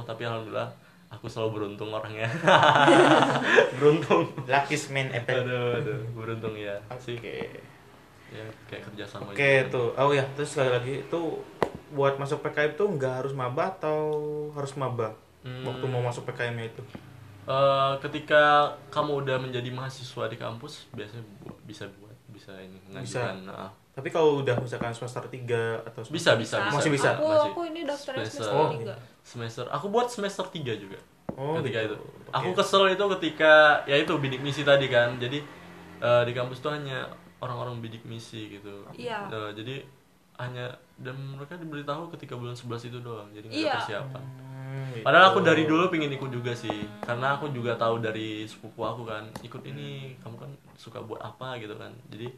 tapi 0.04 0.22
alhamdulillah 0.26 0.68
aku 1.08 1.30
selalu 1.30 1.50
beruntung 1.62 1.94
orangnya 1.94 2.26
beruntung 3.78 4.26
Lucky 4.44 4.76
man 4.90 5.08
apple. 5.14 5.42
aduh 5.44 5.78
aduh 5.80 6.00
beruntung 6.12 6.54
ya 6.58 6.76
Oke. 6.90 7.00
sih 7.00 7.16
ya 8.32 8.44
kayak 8.66 8.82
kerja 8.88 9.04
sama 9.04 9.28
Oke 9.28 9.68
tuh. 9.68 9.92
Oh 9.92 10.08
ya, 10.10 10.24
terus 10.32 10.56
sekali 10.56 10.72
lagi 10.72 10.94
itu 11.04 11.20
buat 11.92 12.16
masuk 12.16 12.40
PKM 12.40 12.72
tuh 12.74 12.88
nggak 12.96 13.14
harus 13.20 13.32
maba 13.36 13.76
atau 13.76 14.00
harus 14.56 14.72
maba? 14.72 15.12
Hmm. 15.44 15.68
Waktu 15.68 15.84
mau 15.84 16.00
masuk 16.00 16.24
PKM 16.24 16.56
itu. 16.64 16.80
Eh, 17.42 17.94
ketika 18.00 18.42
kamu 18.86 19.12
udah 19.20 19.36
menjadi 19.36 19.66
mahasiswa 19.68 20.24
di 20.24 20.36
kampus 20.36 20.86
biasanya 20.90 21.26
bu- 21.42 21.58
bisa 21.62 21.90
buat 21.92 22.14
bisa 22.30 22.54
ini 22.56 22.78
ngajukan 22.88 23.34
nah, 23.44 23.66
Tapi 23.90 24.08
kalau 24.08 24.40
udah 24.40 24.54
misalkan 24.56 24.88
semester 24.88 25.20
3 25.20 25.82
atau 25.82 26.00
semester 26.00 26.14
bisa 26.14 26.30
bisa 26.38 26.56
bisa 26.62 26.72
Masih 26.72 26.90
bisa? 26.90 27.08
aku 27.12 27.26
Masih. 27.26 27.50
aku 27.50 27.60
ini 27.66 27.80
daftarnya 27.82 28.22
Semester- 28.22 28.46
semester 28.46 28.62
Oh. 28.62 28.70
tiga 28.72 28.94
semester 29.20 29.64
aku 29.68 29.86
buat 29.88 30.06
semester 30.06 30.46
3 30.46 30.72
juga 30.76 30.98
Oh, 31.32 31.58
ketika 31.58 31.78
gitu. 31.82 31.92
itu 31.92 31.96
Oke. 31.98 32.30
aku 32.32 32.50
kesel 32.54 32.82
itu 32.88 33.04
ketika 33.12 33.52
ya 33.84 33.96
itu 33.96 34.12
bidik 34.16 34.38
misi 34.38 34.62
tadi 34.62 34.86
kan 34.86 35.18
jadi 35.18 35.42
eh, 35.98 36.22
di 36.22 36.32
kampus 36.32 36.58
tuh 36.58 36.70
hanya 36.70 37.10
orang-orang 37.38 37.78
bidik 37.80 38.04
misi 38.04 38.54
gitu 38.54 38.86
Iya. 38.92 39.26
Eh, 39.26 39.50
jadi 39.52 39.82
hanya 40.38 40.70
dan 40.96 41.18
mereka 41.32 41.54
diberitahu 41.54 42.06
ketika 42.12 42.32
bulan 42.32 42.54
11 42.54 42.86
itu 42.86 42.98
doang 42.98 43.26
jadi 43.28 43.44
nggak 43.44 43.58
Iya. 43.58 43.66
ada 43.68 43.78
persiapan 43.78 44.22
Hmm, 44.22 44.51
gitu. 44.94 45.04
Padahal 45.06 45.24
aku 45.34 45.40
dari 45.42 45.62
dulu 45.66 45.84
pengen 45.92 46.12
ikut 46.14 46.30
juga 46.30 46.52
sih, 46.54 46.86
karena 47.02 47.36
aku 47.36 47.50
juga 47.50 47.72
tahu 47.78 47.98
dari 48.02 48.46
sepupu 48.46 48.82
aku 48.86 49.02
kan, 49.08 49.24
ikut 49.42 49.62
ini 49.66 50.14
kamu 50.22 50.36
kan 50.38 50.50
suka 50.78 50.98
buat 51.02 51.20
apa? 51.22 51.58
gitu 51.62 51.74
kan, 51.78 51.92
jadi 52.12 52.30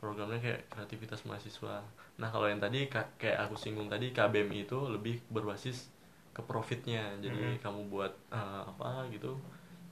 programnya 0.00 0.40
kayak 0.40 0.60
kreativitas 0.72 1.20
mahasiswa. 1.28 1.84
Nah 2.20 2.28
kalau 2.32 2.46
yang 2.48 2.60
tadi 2.60 2.88
ka- 2.88 3.12
kayak 3.20 3.48
aku 3.48 3.54
singgung 3.56 3.88
tadi 3.92 4.12
KBM 4.16 4.50
itu 4.64 4.78
lebih 4.88 5.20
berbasis 5.28 5.88
ke 6.36 6.40
profitnya, 6.44 7.04
jadi 7.20 7.58
kamu 7.60 7.90
buat 7.92 8.12
eh, 8.32 8.62
apa 8.70 9.08
gitu, 9.12 9.36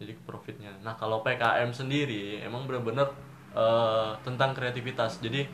jadi 0.00 0.12
ke 0.14 0.22
profitnya. 0.24 0.72
Nah 0.84 0.94
kalau 0.96 1.20
PKM 1.24 1.70
sendiri 1.74 2.40
emang 2.44 2.64
bener-bener 2.68 3.08
eh, 3.56 4.12
tentang 4.24 4.52
kreativitas, 4.56 5.18
jadi 5.20 5.44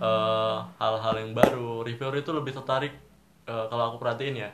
eh, 0.00 0.58
hal-hal 0.80 1.14
yang 1.22 1.32
baru, 1.32 1.82
reviewer 1.86 2.16
itu 2.20 2.30
lebih 2.34 2.52
tertarik 2.58 2.92
eh, 3.48 3.64
kalau 3.70 3.94
aku 3.94 3.96
perhatiin 4.02 4.36
ya 4.44 4.50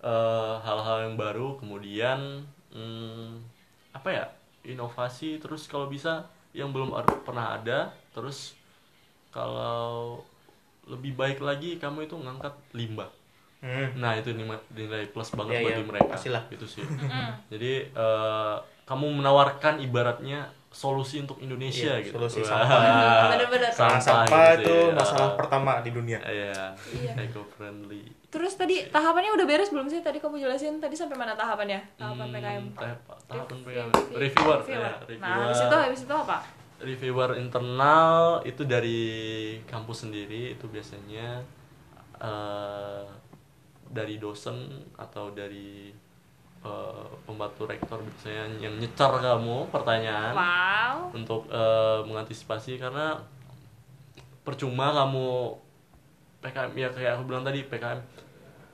eh, 0.00 0.54
hal-hal 0.60 0.98
yang 1.04 1.14
baru 1.14 1.56
kemudian 1.56 2.44
hmm, 2.70 3.42
apa 3.92 4.08
ya 4.08 4.24
inovasi 4.64 5.38
terus 5.38 5.64
kalau 5.64 5.86
bisa 5.86 6.24
yang 6.52 6.70
belum 6.70 6.92
ar- 6.92 7.22
pernah 7.22 7.54
ada 7.54 7.90
terus 8.10 8.54
kalau 9.28 10.20
lebih 10.84 11.12
baik 11.14 11.38
lagi 11.38 11.76
kamu 11.76 12.04
itu 12.04 12.16
ngangkat 12.16 12.54
limbah 12.72 13.10
Hmm. 13.58 13.90
nah 13.98 14.14
itu 14.14 14.30
nilai, 14.30 14.54
nilai 14.70 15.10
plus 15.10 15.34
banget 15.34 15.58
Iya, 15.58 15.66
bagi 15.66 15.82
iya, 15.82 15.88
mereka 15.90 16.14
pastilah. 16.14 16.42
gitu 16.46 16.62
sih 16.64 16.86
jadi 17.52 17.90
eh, 17.90 18.56
kamu 18.86 19.18
menawarkan 19.18 19.82
ibaratnya 19.82 20.46
solusi 20.70 21.18
untuk 21.18 21.42
Indonesia 21.42 21.98
Iya, 21.98 22.06
gitu 22.06 22.22
solusi 22.22 22.46
sampah. 22.46 23.34
Sampah 23.74 23.98
sampah 23.98 24.46
gitu 24.54 24.62
itu 24.62 24.74
sih. 24.78 24.94
masalah 24.94 25.28
Ah. 25.28 25.34
pertama 25.34 25.72
di 25.82 25.90
dunia. 25.90 26.22
Iya, 26.22 26.70
Iya. 26.94 27.12
eco 27.18 27.42
friendly. 27.50 28.06
Terus 28.28 28.52
tadi 28.54 28.84
tahapannya 28.86 29.32
udah 29.32 29.46
beres 29.46 29.68
belum 29.68 29.86
sih? 29.86 29.98
Tadi 29.98 30.16
kamu 30.16 30.36
jelasin 30.38 30.76
tadi 30.76 30.92
sampai 30.92 31.16
mana 31.16 31.32
tahapannya? 31.32 31.80
Tahapan 31.96 32.28
PKM. 32.28 32.64
tahapan 32.76 33.56
Review- 33.56 33.64
PKM. 33.64 33.88
Reviewer. 34.14 34.58
reviewer. 34.58 34.60
ya, 34.62 34.78
Nah, 34.78 34.94
reviewer. 35.02 35.44
habis 35.46 35.60
itu 35.62 35.76
habis 35.78 36.00
itu 36.02 36.14
apa? 36.14 36.38
reviewer 36.78 37.30
internal 37.36 38.14
itu 38.44 38.62
dari 38.62 39.02
kampus 39.64 40.04
sendiri 40.04 40.54
itu 40.54 40.62
biasanya 40.64 41.42
eh, 42.16 43.02
dari 43.84 44.14
dosen 44.16 44.54
atau 44.94 45.32
dari 45.32 45.90
eh, 46.60 47.06
pembantu 47.20 47.64
rektor 47.64 47.98
biasanya 47.98 48.60
yang 48.60 48.74
nyecar 48.76 49.10
kamu 49.16 49.66
pertanyaan 49.68 50.30
Wow. 50.32 50.94
untuk 51.12 51.48
eh, 51.48 52.00
mengantisipasi 52.04 52.76
karena 52.76 53.18
percuma 54.40 54.92
kamu 54.92 55.58
PKM 56.48 56.72
ya 56.72 56.88
kayak 56.88 57.12
aku 57.20 57.22
bilang 57.28 57.44
tadi 57.44 57.60
PKM 57.68 58.00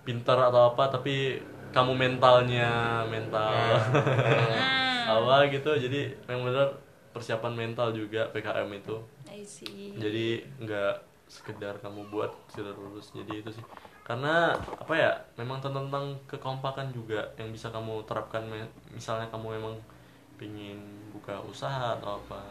pintar 0.06 0.38
atau 0.38 0.70
apa 0.70 0.86
tapi 0.94 1.42
kamu 1.74 1.92
mentalnya 1.98 3.02
mental. 3.10 3.50
Apa 5.04 5.44
gitu 5.52 5.74
jadi 5.76 6.16
memang 6.24 6.48
benar 6.48 6.68
persiapan 7.12 7.52
mental 7.52 7.92
juga 7.92 8.30
PKM 8.32 8.70
itu. 8.72 8.96
I 9.28 9.42
see. 9.42 9.98
jadi 9.98 10.46
nggak 10.62 10.94
sekedar 11.26 11.74
kamu 11.82 12.08
buat 12.08 12.30
sekedar 12.48 12.72
lulus 12.78 13.10
jadi 13.12 13.42
itu 13.42 13.50
sih. 13.52 13.64
Karena 14.04 14.52
apa 14.54 14.94
ya 14.94 15.12
memang 15.40 15.60
tentang 15.64 15.84
kekompakan 16.28 16.92
juga 16.92 17.24
yang 17.40 17.50
bisa 17.50 17.72
kamu 17.72 18.04
terapkan 18.04 18.44
misalnya 18.92 19.26
kamu 19.32 19.58
memang 19.58 19.74
pingin 20.36 20.78
buka 21.12 21.40
usaha 21.46 21.96
atau 21.96 22.20
apa 22.20 22.42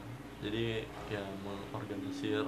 jadi 0.42 0.84
ya 1.08 1.22
mengorganisir 1.46 2.44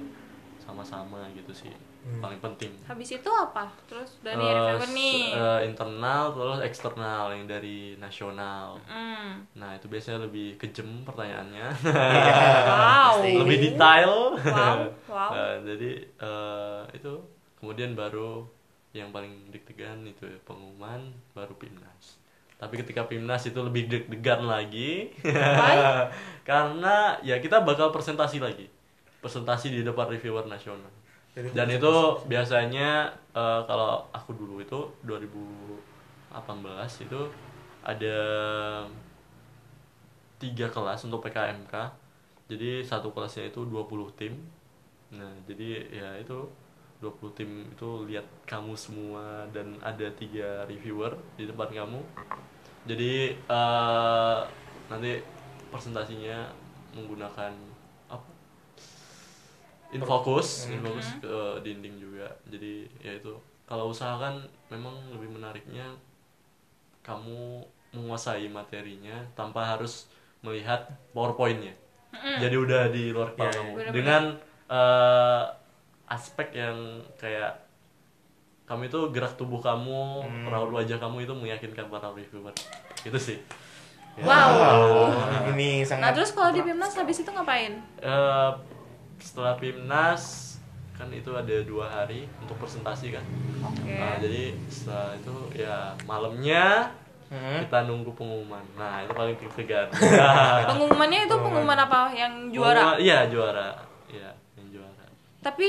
sama-sama 0.60 1.24
gitu 1.32 1.52
sih 1.54 1.72
paling 2.06 2.38
penting. 2.38 2.72
Habis 2.86 3.18
itu 3.18 3.30
apa? 3.30 3.66
Terus 3.90 4.18
dari 4.22 4.38
reviewer 4.38 4.90
nih. 4.94 5.18
eh, 5.34 5.60
internal 5.66 6.30
terus 6.32 6.58
eksternal 6.62 7.34
yang 7.34 7.44
dari 7.50 7.98
nasional. 7.98 8.78
Hmm. 8.86 9.42
nah 9.58 9.74
itu 9.74 9.90
biasanya 9.90 10.24
lebih 10.30 10.54
kejem 10.56 11.02
pertanyaannya. 11.02 11.66
Wow. 12.76 13.22
lebih 13.22 13.58
detail. 13.70 14.12
Wow, 14.38 14.78
wow. 15.14 15.30
Nah, 15.32 15.54
jadi 15.62 15.90
eh, 16.06 16.80
itu 16.94 17.12
kemudian 17.58 17.94
baru 17.98 18.46
yang 18.94 19.12
paling 19.12 19.52
deg-degan 19.52 20.06
itu 20.08 20.24
ya, 20.24 20.38
pengumuman 20.46 21.12
baru 21.36 21.52
Pimnas. 21.58 22.16
Tapi 22.56 22.80
ketika 22.80 23.04
Pimnas 23.04 23.44
itu 23.44 23.60
lebih 23.60 23.86
deg-degan 23.90 24.48
lagi 24.48 25.12
karena 26.48 27.20
ya 27.20 27.36
kita 27.42 27.60
bakal 27.62 27.92
presentasi 27.92 28.40
lagi. 28.40 28.70
Presentasi 29.20 29.74
di 29.74 29.80
depan 29.82 30.06
reviewer 30.08 30.46
nasional 30.46 30.92
dan 31.36 31.68
itu 31.68 31.94
biasanya 32.24 33.12
eh, 33.36 33.60
kalau 33.68 34.08
aku 34.10 34.32
dulu 34.32 34.64
itu 34.64 34.80
2018 35.04 36.32
itu 37.04 37.20
ada 37.84 38.18
tiga 40.40 40.66
kelas 40.72 41.04
untuk 41.04 41.20
PKMK 41.28 42.06
jadi 42.46 42.86
satu 42.86 43.10
kelasnya 43.10 43.50
itu 43.50 43.66
20 43.66 44.06
tim. 44.14 44.38
Nah 45.10 45.34
jadi 45.50 45.82
ya 45.90 46.08
itu 46.22 46.46
20 47.02 47.36
tim 47.36 47.50
itu 47.66 47.88
lihat 48.06 48.26
kamu 48.46 48.72
semua 48.78 49.50
dan 49.50 49.74
ada 49.82 50.06
tiga 50.14 50.62
reviewer 50.70 51.18
di 51.34 51.50
depan 51.50 51.74
kamu. 51.74 52.00
Jadi 52.86 53.34
eh, 53.34 54.38
nanti 54.86 55.18
presentasinya 55.74 56.54
menggunakan 56.94 57.50
infokus 59.94 60.66
infokus 60.70 61.08
ke 61.22 61.36
dinding 61.62 62.00
juga. 62.00 62.26
Jadi 62.50 62.86
ya 63.02 63.12
itu. 63.14 63.34
Kalau 63.66 63.90
usaha 63.90 64.14
kan 64.18 64.38
memang 64.70 64.94
lebih 65.10 65.30
menariknya 65.34 65.90
kamu 67.02 67.62
menguasai 67.94 68.46
materinya 68.50 69.14
tanpa 69.38 69.62
harus 69.62 70.10
melihat 70.42 70.86
powerpointnya. 71.14 71.74
Jadi 72.16 72.56
udah 72.56 72.88
di 72.88 73.12
luar 73.12 73.34
kepala 73.34 73.50
iya. 73.50 73.58
kamu 73.60 73.70
Bener-bener. 73.76 73.94
dengan 73.94 74.22
eh, 74.70 75.42
aspek 76.06 76.48
yang 76.54 76.78
kayak 77.18 77.66
kamu 78.66 78.90
itu 78.90 79.00
gerak 79.14 79.38
tubuh 79.38 79.62
kamu 79.62 80.26
raut 80.50 80.70
wajah 80.74 80.98
kamu 80.98 81.22
itu 81.22 81.34
meyakinkan 81.34 81.86
para 81.86 82.10
reviewer. 82.10 82.54
Itu 83.06 83.18
sih. 83.18 83.38
Wow. 84.16 84.48
Oh, 84.56 85.12
ini 85.52 85.84
Nah, 85.84 85.92
sangat 85.92 86.10
terus 86.16 86.32
kalau 86.32 86.48
di 86.48 86.64
Pimnas 86.64 86.96
habis 86.96 87.20
itu 87.20 87.30
ngapain? 87.30 87.76
Eh, 88.00 88.50
setelah 89.18 89.54
Pimnas 89.54 90.54
kan 90.92 91.08
itu 91.10 91.28
ada 91.30 91.56
dua 91.62 91.84
hari 91.86 92.24
untuk 92.38 92.56
presentasi 92.56 93.10
kan 93.10 93.24
Oke. 93.62 93.92
Nah, 93.92 94.16
jadi 94.16 94.42
setelah 94.66 95.12
itu 95.14 95.34
ya 95.54 95.76
malamnya 96.04 96.88
Hmm. 97.26 97.58
kita 97.60 97.82
nunggu 97.84 98.14
pengumuman 98.14 98.62
nah 98.72 99.02
itu 99.02 99.10
paling 99.10 99.34
deg-degan 99.34 99.90
Pengumumannya 100.70 101.26
itu 101.26 101.34
pengumuman 101.34 101.74
apa? 101.76 102.06
Yang 102.08 102.32
juara? 102.52 102.78
Pengumuman- 102.86 103.02
iya 103.02 103.18
juara 103.26 103.68
iya 104.06 104.30
yang 104.54 104.66
juara 104.70 105.04
Tapi 105.40 105.66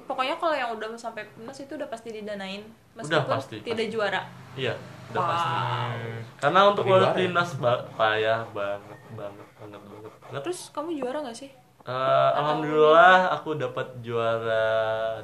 pokoknya 0.00 0.34
kalau 0.36 0.54
yang 0.54 0.70
udah 0.70 0.94
sampai 0.94 1.26
Pimnas 1.28 1.58
itu 1.58 1.74
udah 1.74 1.86
pasti 1.86 2.08
didanain 2.12 2.62
meskipun 2.92 3.18
Udah, 3.18 3.26
pasti, 3.28 3.56
tidak 3.60 3.86
juara. 3.88 4.22
iya 4.54 4.78
udah 5.10 5.18
Wow. 5.18 5.28
pasti 5.28 5.50
Hmm. 5.52 6.18
karena 6.38 6.60
untuk 6.66 6.84
Lebih 6.84 6.94
lolos 6.96 7.04
ya? 7.04 7.16
timnas 7.18 7.50
ba- 7.56 7.84
payah 7.92 8.40
banget 8.48 9.00
banget 9.12 9.48
banget 9.58 9.80
banget, 9.82 10.12
banget. 10.22 10.40
Terus 10.40 10.60
kamu 10.70 10.88
juara 10.96 11.18
nggak 11.20 11.34
sih? 11.36 11.50
Eh, 11.82 12.30
alhamdulillah 12.38 13.26
aku 13.32 13.58
dapat 13.58 13.82
juara 13.98 15.18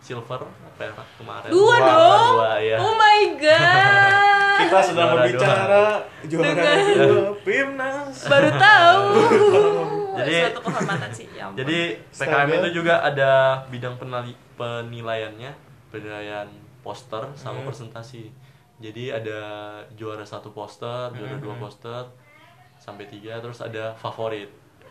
silver 0.00 0.40
perak 0.80 1.04
kemarin 1.20 1.50
Dua 1.52 1.68
Wah, 1.68 1.78
dong. 1.84 2.32
dua 2.40 2.52
ya 2.56 2.76
Oh 2.80 2.94
my 2.96 3.20
god. 3.36 4.14
kita 4.58 4.78
sedang 4.80 5.08
Juara 5.12 5.16
berbicara 5.20 5.82
juara 6.24 6.48
Dengan- 6.48 7.04
dua 7.04 7.30
Pimnas. 7.44 8.16
Baru 8.24 8.50
tahu. 8.50 9.02
Jadi- 10.18 10.40
suatu 10.42 10.60
kehormatan 10.64 11.10
sih. 11.12 11.26
Ya 11.30 11.42
ampun. 11.46 11.58
Jadi 11.60 11.78
PKM 12.10 12.48
itu 12.50 12.68
juga 12.74 12.94
ada 12.98 13.30
bidang 13.68 13.94
penali- 13.94 14.40
penilaiannya, 14.56 15.52
penilaian 15.88 16.48
poster 16.80 17.28
sama 17.34 17.60
presentasi. 17.62 18.32
Jadi 18.78 19.10
ada 19.10 19.38
juara 19.92 20.24
satu 20.24 20.50
poster, 20.50 21.12
juara 21.12 21.36
dua 21.36 21.54
poster, 21.54 22.02
sampai 22.78 23.04
tiga, 23.06 23.38
terus 23.38 23.60
ada 23.60 23.92
favorit. 23.94 24.48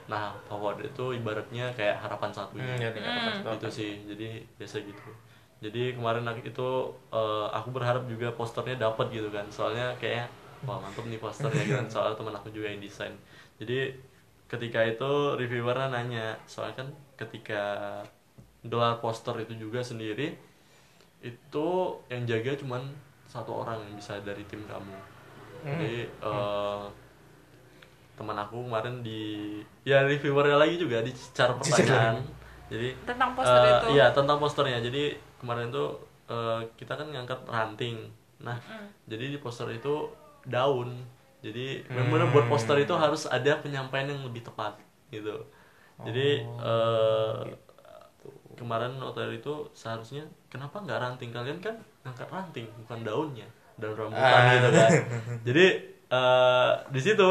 Nah 0.07 0.31
favorit 0.47 0.87
itu 0.91 1.05
ibaratnya 1.19 1.65
kayak 1.77 1.99
harapan 2.03 2.31
satunya. 2.31 2.73
Hmm, 2.75 2.83
ya, 2.83 2.89
ya, 2.95 3.11
ya. 3.43 3.53
Gitu 3.55 3.67
sih. 3.71 3.91
Jadi 4.07 4.27
biasa 4.59 4.75
gitu. 4.83 5.09
Jadi 5.57 5.81
kemarin 5.97 6.23
aku- 6.29 6.45
itu 6.47 6.67
eh, 7.11 7.47
aku 7.57 7.69
berharap 7.75 8.03
juga 8.07 8.27
posternya 8.31 8.75
dapat 8.87 9.07
gitu 9.11 9.29
kan. 9.33 9.45
Soalnya 9.51 9.91
kayak 9.99 10.27
wah 10.65 10.79
mantep 10.81 11.05
nih 11.11 11.19
posternya 11.19 11.61
gitu 11.67 11.77
kan. 11.79 11.87
Soalnya 11.91 12.15
teman 12.19 12.35
aku 12.39 12.49
juga 12.55 12.67
yang 12.71 12.81
desain. 12.81 13.13
Jadi 13.59 13.93
ketika 14.47 14.79
itu 14.87 15.11
reviewernya 15.35 15.87
nanya, 15.91 16.27
soalnya 16.47 16.75
kan 16.85 16.87
ketika 17.19 17.63
gelar 18.63 18.99
poster 19.03 19.35
itu 19.43 19.53
juga 19.57 19.79
sendiri 19.83 20.35
itu 21.21 21.67
yang 22.13 22.23
jaga 22.29 22.51
cuman 22.61 22.81
satu 23.27 23.51
orang 23.65 23.81
yang 23.83 23.93
bisa 23.97 24.21
dari 24.23 24.43
tim 24.47 24.61
kamu. 24.69 24.95
Jadi 25.67 25.91
eh, 26.07 26.83
teman 28.17 28.33
aku 28.33 28.65
kemarin 28.65 29.05
di 29.05 29.21
ya 29.85 30.01
reviewernya 30.01 30.57
lagi 30.57 30.75
juga 30.75 31.05
dicar 31.05 31.53
pertanyaan. 31.53 32.17
Jadi 32.67 32.89
Tentang 33.05 33.31
poster 33.31 33.61
eh, 33.61 33.69
itu. 33.71 33.85
Iya 33.93 34.05
tentang 34.11 34.37
posternya. 34.41 34.79
Jadi 34.81 35.03
kemarin 35.37 35.69
tuh 35.69 36.01
eh, 36.27 36.59
kita 36.75 36.97
kan 36.97 37.07
ngangkat 37.07 37.39
ranting. 37.45 38.09
Nah 38.41 38.57
jadi 39.05 39.31
di 39.31 39.37
poster 39.37 39.69
itu 39.69 40.09
daun. 40.43 40.97
Jadi 41.39 41.85
memang 41.87 42.33
buat 42.33 42.49
poster 42.49 42.75
itu 42.75 42.91
harus 42.91 43.29
ada 43.29 43.61
penyampaian 43.61 44.09
yang 44.09 44.25
lebih 44.25 44.41
tepat 44.41 44.75
gitu. 45.07 45.45
Jadi 46.01 46.41
eh, 46.43 47.37
kemarin 48.57 48.97
hotel 48.97 49.37
itu 49.37 49.69
seharusnya 49.71 50.25
kenapa 50.49 50.81
nggak 50.81 50.97
ranting 50.97 51.29
kalian 51.29 51.61
kan 51.61 51.77
ngangkat 52.01 52.25
ranting 52.27 52.65
bukan 52.83 53.05
daunnya 53.05 53.45
daun 53.77 53.93
rambutan 53.93 54.25
Ah. 54.33 54.49
gitu 54.57 54.69
kan 54.73 54.89
jadi 55.47 55.65
eh, 56.09 56.71
di 56.89 56.99
situ 56.99 57.21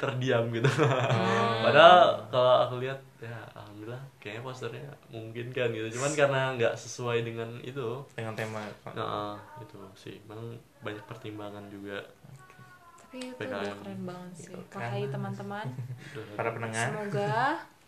terdiam 0.00 0.48
gitu. 0.48 0.70
Padahal 1.64 2.24
kalau 2.32 2.54
aku 2.64 2.74
lihat 2.80 2.96
ya 3.20 3.36
alhamdulillah 3.52 4.00
kayaknya 4.16 4.40
posternya 4.40 4.88
mungkin 5.12 5.52
kan 5.52 5.68
gitu. 5.68 6.00
Cuman 6.00 6.12
karena 6.16 6.40
nggak 6.56 6.74
sesuai 6.80 7.20
dengan 7.20 7.60
itu. 7.60 8.00
Dengan 8.16 8.32
tema 8.32 8.64
nah 8.96 9.36
itu 9.60 9.76
sih. 9.92 10.16
Memang 10.24 10.56
banyak 10.80 11.04
pertimbangan 11.04 11.68
juga. 11.68 12.00
Tapi 13.04 13.28
itu 13.28 13.36
udah 13.36 13.60
PKM. 13.60 13.78
keren 13.84 14.02
banget 14.08 14.32
sih. 14.32 14.44
Gitu, 14.48 14.58
makanya 14.72 14.96
keren. 14.96 15.12
teman-teman. 15.12 15.66
Para 16.40 16.50
pendengar. 16.56 16.86
Semoga 16.88 17.36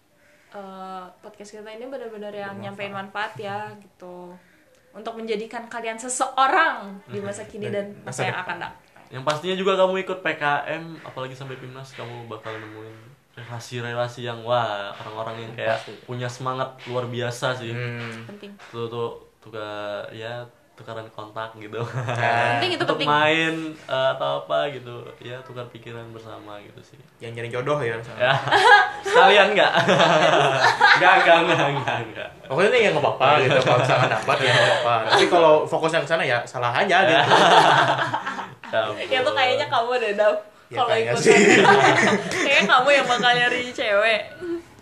eh, 0.61 1.05
podcast 1.25 1.51
kita 1.57 1.71
ini 1.73 1.85
benar-benar 1.89 2.33
yang 2.37 2.55
nyampein 2.61 2.93
manfaat 2.93 3.33
ya 3.41 3.73
gitu. 3.81 4.37
Untuk 4.93 5.17
menjadikan 5.17 5.73
kalian 5.73 5.97
seseorang 5.97 7.01
di 7.09 7.17
masa 7.25 7.49
kini 7.49 7.73
dan 7.73 7.97
masa 8.05 8.29
yang 8.29 8.45
akan 8.45 8.61
datang 8.61 8.82
yang 9.13 9.23
pastinya 9.29 9.53
juga 9.53 9.77
kamu 9.77 10.09
ikut 10.09 10.19
PKM 10.25 11.05
apalagi 11.05 11.37
sampai 11.37 11.61
Pimnas 11.61 11.93
kamu 11.93 12.33
bakal 12.33 12.57
nemuin 12.57 13.13
relasi-relasi 13.33 14.29
yang 14.29 14.45
wah 14.45 14.93
orang-orang 15.05 15.49
yang 15.49 15.53
kayak 15.57 15.81
punya 16.05 16.29
semangat 16.29 16.77
luar 16.85 17.09
biasa 17.09 17.57
sih. 17.57 17.73
Hmm. 17.73 18.29
penting. 18.29 18.53
Tuh 18.69 18.89
tuh 18.93 19.25
tukar 19.41 20.09
ya 20.13 20.45
tukaran 20.73 21.05
kontak 21.13 21.53
gitu. 21.61 21.79
Penting 21.85 22.71
itu 22.75 22.83
untuk 22.83 22.97
penting. 22.97 23.09
main 23.09 23.55
eh, 23.77 24.09
atau 24.17 24.43
apa 24.45 24.73
gitu. 24.73 25.05
Ya 25.21 25.37
tukar 25.45 25.69
pikiran 25.69 26.09
bersama 26.11 26.57
gitu 26.65 26.81
sih. 26.81 26.99
Yang 27.21 27.33
nyari 27.39 27.49
jodoh 27.53 27.79
ya 27.85 27.97
ya. 28.17 28.33
Sekalian 29.07 29.53
nggak? 29.57 29.73
Nggak 30.99 31.15
nggak 31.23 31.39
nggak 31.45 31.69
nggak 31.77 31.99
nggak. 32.13 32.29
Pokoknya 32.49 32.69
ini 32.73 32.79
ya 32.81 32.91
nggak 32.97 33.05
apa-apa 33.05 33.29
gitu 33.45 33.59
kalau 33.61 33.79
misalkan 33.85 34.09
dapat 34.09 34.37
ya 34.41 34.51
nggak 34.51 34.67
apa-apa. 34.67 34.95
Tapi 35.13 35.25
kalau 35.29 35.55
fokusnya 35.69 36.01
ke 36.01 36.09
sana 36.09 36.25
ya 36.25 36.39
salah 36.49 36.73
aja 36.73 36.97
gitu. 37.05 37.15
ya. 38.73 38.81
Tuh 39.23 39.35
kayaknya 39.37 39.67
kamu 39.69 39.93
deh 40.01 40.13
Dav 40.17 40.37
Ya, 40.73 40.81
kalau 40.81 40.89
kayaknya 40.89 41.13
ikut 41.13 41.21
sih. 41.21 41.37
kayaknya 42.33 42.65
kamu 42.65 42.89
yang 42.97 43.05
bakal 43.05 43.31
nyari 43.37 43.61
cewek. 43.77 44.21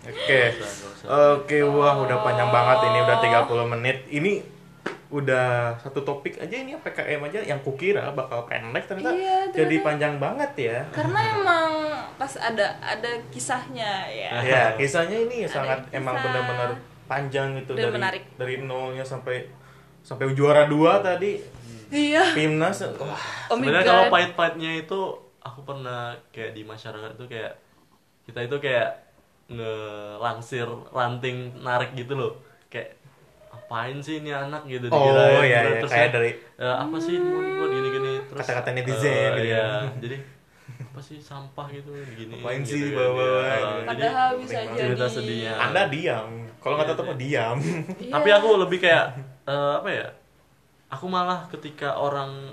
Oke. 0.07 0.41
Usah. 0.55 1.35
Oke, 1.35 1.57
wah 1.67 1.99
udah 1.99 2.17
panjang 2.23 2.47
banget 2.47 2.77
ini 2.87 2.97
udah 3.03 3.17
30 3.19 3.73
menit. 3.75 3.97
Ini 4.07 4.31
udah 5.11 5.75
satu 5.77 6.01
topik 6.01 6.39
aja 6.39 6.55
ini 6.55 6.71
PKM 6.73 7.19
aja 7.21 7.39
yang 7.43 7.59
kukira 7.59 8.09
bakal 8.11 8.47
pendek 8.47 8.87
ternyata 8.87 9.11
Iya, 9.11 9.51
jadi 9.51 9.67
ternyata. 9.75 9.85
panjang 9.85 10.13
banget 10.17 10.51
ya. 10.57 10.77
karena 10.89 11.19
emang 11.35 11.71
pas 12.15 12.33
ada 12.33 12.63
ada 12.79 13.11
kisahnya 13.27 14.07
ya 14.07 14.31
Ya, 14.47 14.63
kisahnya 14.73 15.19
ini 15.21 15.43
Ada 15.43 15.51
sangat 15.53 15.79
kisah. 15.83 15.99
emang 15.99 16.15
benar-benar 16.17 16.69
panjang 17.05 17.59
gitu 17.59 17.75
Dan 17.75 17.83
dari 17.83 17.93
menarik. 17.93 18.23
dari 18.35 18.55
nolnya 18.61 19.03
sampai 19.03 19.51
sampai 20.01 20.31
juara 20.31 20.63
dua 20.65 21.03
tadi 21.03 21.43
iya 21.91 22.31
Pimnas. 22.31 22.79
Wah, 22.95 23.19
oh 23.51 23.59
sebenarnya 23.59 23.83
kalau 23.83 24.03
pahit-pahitnya 24.07 24.71
itu 24.79 24.99
aku 25.37 25.59
pernah 25.61 26.15
kayak 26.31 26.55
di 26.55 26.63
masyarakat 26.63 27.19
itu 27.19 27.25
kayak 27.27 27.53
kita 28.23 28.39
itu 28.41 28.57
kayak 28.57 28.89
ngelangsir 29.51 30.63
ranting 30.89 31.51
narik 31.59 31.91
gitu 31.93 32.15
loh 32.15 32.39
kayak 32.67 32.95
apain 33.51 33.97
sih 33.97 34.15
ini 34.17 34.29
anak 34.29 34.63
gitu 34.65 34.87
Oh, 34.87 34.95
dikirain. 34.97 35.19
iya, 35.21 35.35
Terus- 35.35 35.45
iya. 35.45 35.59
terus 35.77 35.91
Kayak 35.91 36.01
ya, 36.01 36.13
dari- 36.13 36.37
eh, 36.57 36.75
apa 36.77 36.97
sih 36.97 37.15
mau 37.15 37.39
buat 37.53 37.69
gini-gini 37.69 38.11
terus 38.25 38.39
Kata-kata 38.41 38.69
netizen 38.71 39.11
eh, 39.11 39.27
gitu 39.29 39.41
iya. 39.45 39.57
ya. 39.57 39.67
jadi 39.99 40.17
apa 40.81 40.99
sih 40.99 41.17
sampah 41.19 41.67
gitu 41.69 41.89
gini 42.11 42.35
Apain 42.37 42.59
gitu 42.59 42.73
sih 42.73 42.81
bawa-bawa 42.91 43.21
ya. 43.21 43.31
gitu. 43.31 43.51
Eh, 43.51 43.61
jadi 43.61 43.87
padahal 43.87 44.29
bisa 44.35 44.53
jadi 44.57 44.75
cerita 44.77 45.05
sedihnya. 45.07 45.53
Anda 45.57 45.81
diam. 45.87 46.29
Kalau 46.57 46.73
nggak 46.73 46.87
Iya, 46.87 46.93
tetap 46.93 47.05
iya. 47.07 47.15
diam. 47.17 47.57
Tapi 48.11 48.29
aku 48.29 48.47
lebih 48.57 48.77
kayak 48.79 49.05
eh, 49.43 49.73
apa 49.77 49.89
ya 49.89 50.07
aku 50.89 51.05
malah 51.07 51.47
ketika 51.47 51.95
orang 51.95 52.51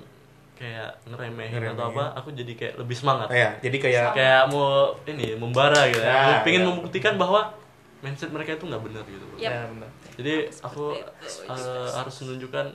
kayak 0.54 0.90
ngeremehin, 1.04 1.54
atau 1.68 1.86
Ngeremehin. 1.86 1.90
apa 1.92 2.04
aku 2.16 2.28
jadi 2.32 2.52
kayak 2.52 2.74
lebih 2.76 2.96
semangat 2.96 3.26
ya, 3.28 3.54
jadi 3.60 3.76
kayak 3.78 4.06
kayak 4.12 4.42
mau 4.48 4.66
ini 5.04 5.34
membara 5.34 5.86
gitu 5.86 5.98
ya, 6.00 6.10
Ya, 6.32 6.42
pengen 6.42 6.62
ya. 6.62 6.68
membuktikan 6.68 7.14
bahwa 7.14 7.54
mindset 8.00 8.26
mereka 8.28 8.54
itu 8.54 8.64
nggak 8.64 8.78
benar 8.80 9.02
gitu 9.04 9.22
Yap. 9.36 9.50
ya 9.50 9.60
benar. 9.68 9.90
Jadi 10.18 10.50
aku 10.66 10.98
eh, 11.46 11.88
harus 11.94 12.14
menunjukkan 12.26 12.66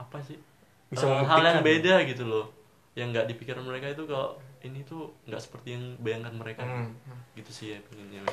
apa 0.00 0.16
sih 0.24 0.40
Bisa 0.88 1.04
eh, 1.04 1.28
hal 1.28 1.44
yang 1.44 1.60
beda 1.60 2.08
gitu 2.08 2.24
loh. 2.24 2.48
Yang 2.96 3.06
nggak 3.14 3.26
dipikiran 3.36 3.62
mereka 3.62 3.92
itu 3.92 4.08
kalau 4.08 4.40
ini 4.64 4.80
tuh 4.82 5.12
nggak 5.28 5.38
seperti 5.38 5.76
yang 5.76 5.84
bayangkan 6.00 6.34
mereka. 6.34 6.64
Hmm. 6.64 6.96
gitu 7.36 7.52
sih 7.52 7.76
ya 7.76 7.78
pengennya 7.84 8.24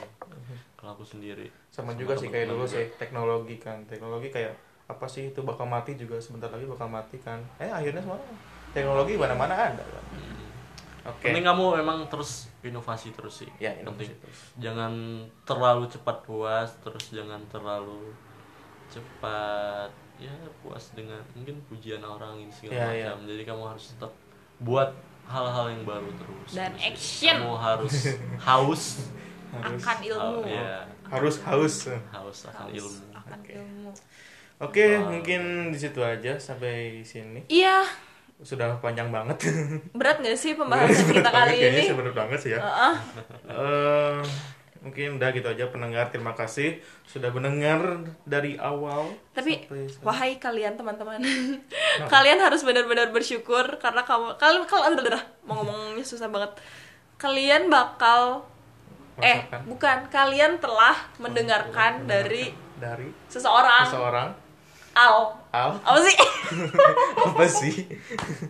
kalau 0.80 0.96
aku 0.96 1.04
sendiri. 1.04 1.52
Sama 1.70 1.94
juga 2.00 2.16
sih 2.16 2.32
kayak 2.32 2.48
dulu 2.48 2.64
sih 2.64 2.88
teknologi 2.96 3.60
kan. 3.60 3.84
Teknologi 3.84 4.32
kayak 4.32 4.56
apa 4.88 5.04
sih 5.12 5.36
itu 5.36 5.44
bakal 5.44 5.68
mati 5.68 6.00
juga 6.00 6.16
sebentar 6.24 6.48
lagi 6.48 6.64
bakal 6.64 6.88
mati 6.88 7.20
kan. 7.20 7.44
Eh 7.60 7.68
akhirnya 7.68 8.00
semua 8.00 8.18
teknologi 8.72 9.20
mana-mana 9.20 9.54
ada 9.54 9.84
kan. 9.84 10.04
Hmm. 10.16 10.48
oke. 11.14 11.20
Penting 11.20 11.44
kamu 11.44 11.84
memang 11.84 12.08
terus 12.08 12.48
inovasi 12.64 13.12
terus 13.12 13.44
sih. 13.44 13.52
Ya 13.60 13.76
penting. 13.84 14.08
inovasi 14.08 14.16
terus. 14.24 14.40
jangan 14.56 14.94
terlalu 15.44 15.86
cepat 15.92 16.24
puas 16.24 16.72
terus 16.80 17.12
jangan 17.12 17.44
terlalu 17.52 18.16
cepat 18.88 19.90
ya 20.18 20.34
puas 20.60 20.92
dengan 20.92 21.22
mungkin 21.32 21.62
pujian 21.68 22.02
orang 22.02 22.38
ini 22.38 22.50
segala 22.50 22.90
Ya, 22.90 22.90
ya. 22.90 23.06
macam. 23.14 23.30
Jadi 23.30 23.44
kamu 23.44 23.64
harus 23.68 23.86
tetap 23.94 24.12
buat 24.60 24.90
hal-hal 25.26 25.66
yang 25.70 25.84
baru 25.84 26.10
terus. 26.16 26.50
Dan 26.52 26.72
Terus 26.74 26.88
action. 26.88 27.38
kamu 27.38 27.54
harus 27.56 27.96
haus. 28.40 28.84
Harus. 29.48 29.80
Akan 29.80 29.98
ilmu. 30.02 30.40
Oh, 30.40 30.44
ya. 30.44 30.84
Harus 31.06 31.36
haus. 31.42 31.76
Haus 32.10 32.38
akan 32.46 32.68
Haus 32.68 32.76
ilmu. 32.76 33.04
akan 33.14 33.38
Oke. 33.40 33.54
ilmu. 33.54 33.92
Oke 34.58 34.86
Wow. 34.98 35.14
mungkin 35.14 35.42
di 35.70 35.78
situ 35.78 36.02
aja 36.02 36.34
sampai 36.36 37.00
sini. 37.02 37.46
Iya. 37.48 37.86
Sudah 38.38 38.78
panjang 38.78 39.10
banget. 39.10 39.38
Berat 39.94 40.18
gak 40.18 40.34
sih 40.34 40.54
pembahasan 40.60 41.10
kita 41.12 41.26
kali 41.28 41.58
Kayaknya 41.58 41.78
ini? 41.78 41.90
sebenarnya 41.90 42.18
banget 42.18 42.40
sih 42.40 42.52
ya. 42.54 42.60
Heeh. 42.60 42.96
Eh, 43.48 44.20
mungkin 44.80 45.18
udah 45.18 45.30
gitu 45.32 45.48
aja 45.48 45.68
pendengar 45.68 46.10
terima 46.10 46.32
kasih 46.32 46.80
sudah 47.04 47.34
mendengar 47.34 48.04
dari 48.24 48.56
awal 48.56 49.10
tapi 49.34 49.66
sampai 49.66 49.90
wahai 50.04 50.32
kalian 50.38 50.78
teman-teman. 50.78 51.18
Kalian 52.14 52.38
harus 52.38 52.62
benar-benar 52.62 53.10
bersyukur 53.10 53.82
karena 53.82 54.06
kamu 54.06 54.38
kalian 54.38 54.64
kalau 54.70 54.86
udah 54.94 55.24
mau 55.44 55.62
ngomongnya 55.62 56.06
susah 56.06 56.30
banget. 56.30 56.54
Kalian 57.18 57.74
bakal 57.74 58.46
eh 59.18 59.42
Merasakan. 59.50 59.62
bukan 59.66 59.98
kalian 60.14 60.52
telah 60.62 60.94
mendengarkan 61.18 62.06
dari 62.06 62.54
dari 62.78 63.10
seseorang. 63.28 63.90
seseorang. 63.90 64.30
Al. 64.94 65.34
Al. 65.54 65.72
Apa 65.82 66.00
sih? 66.02 66.16
Apa 67.30 67.46
sih? 67.46 67.76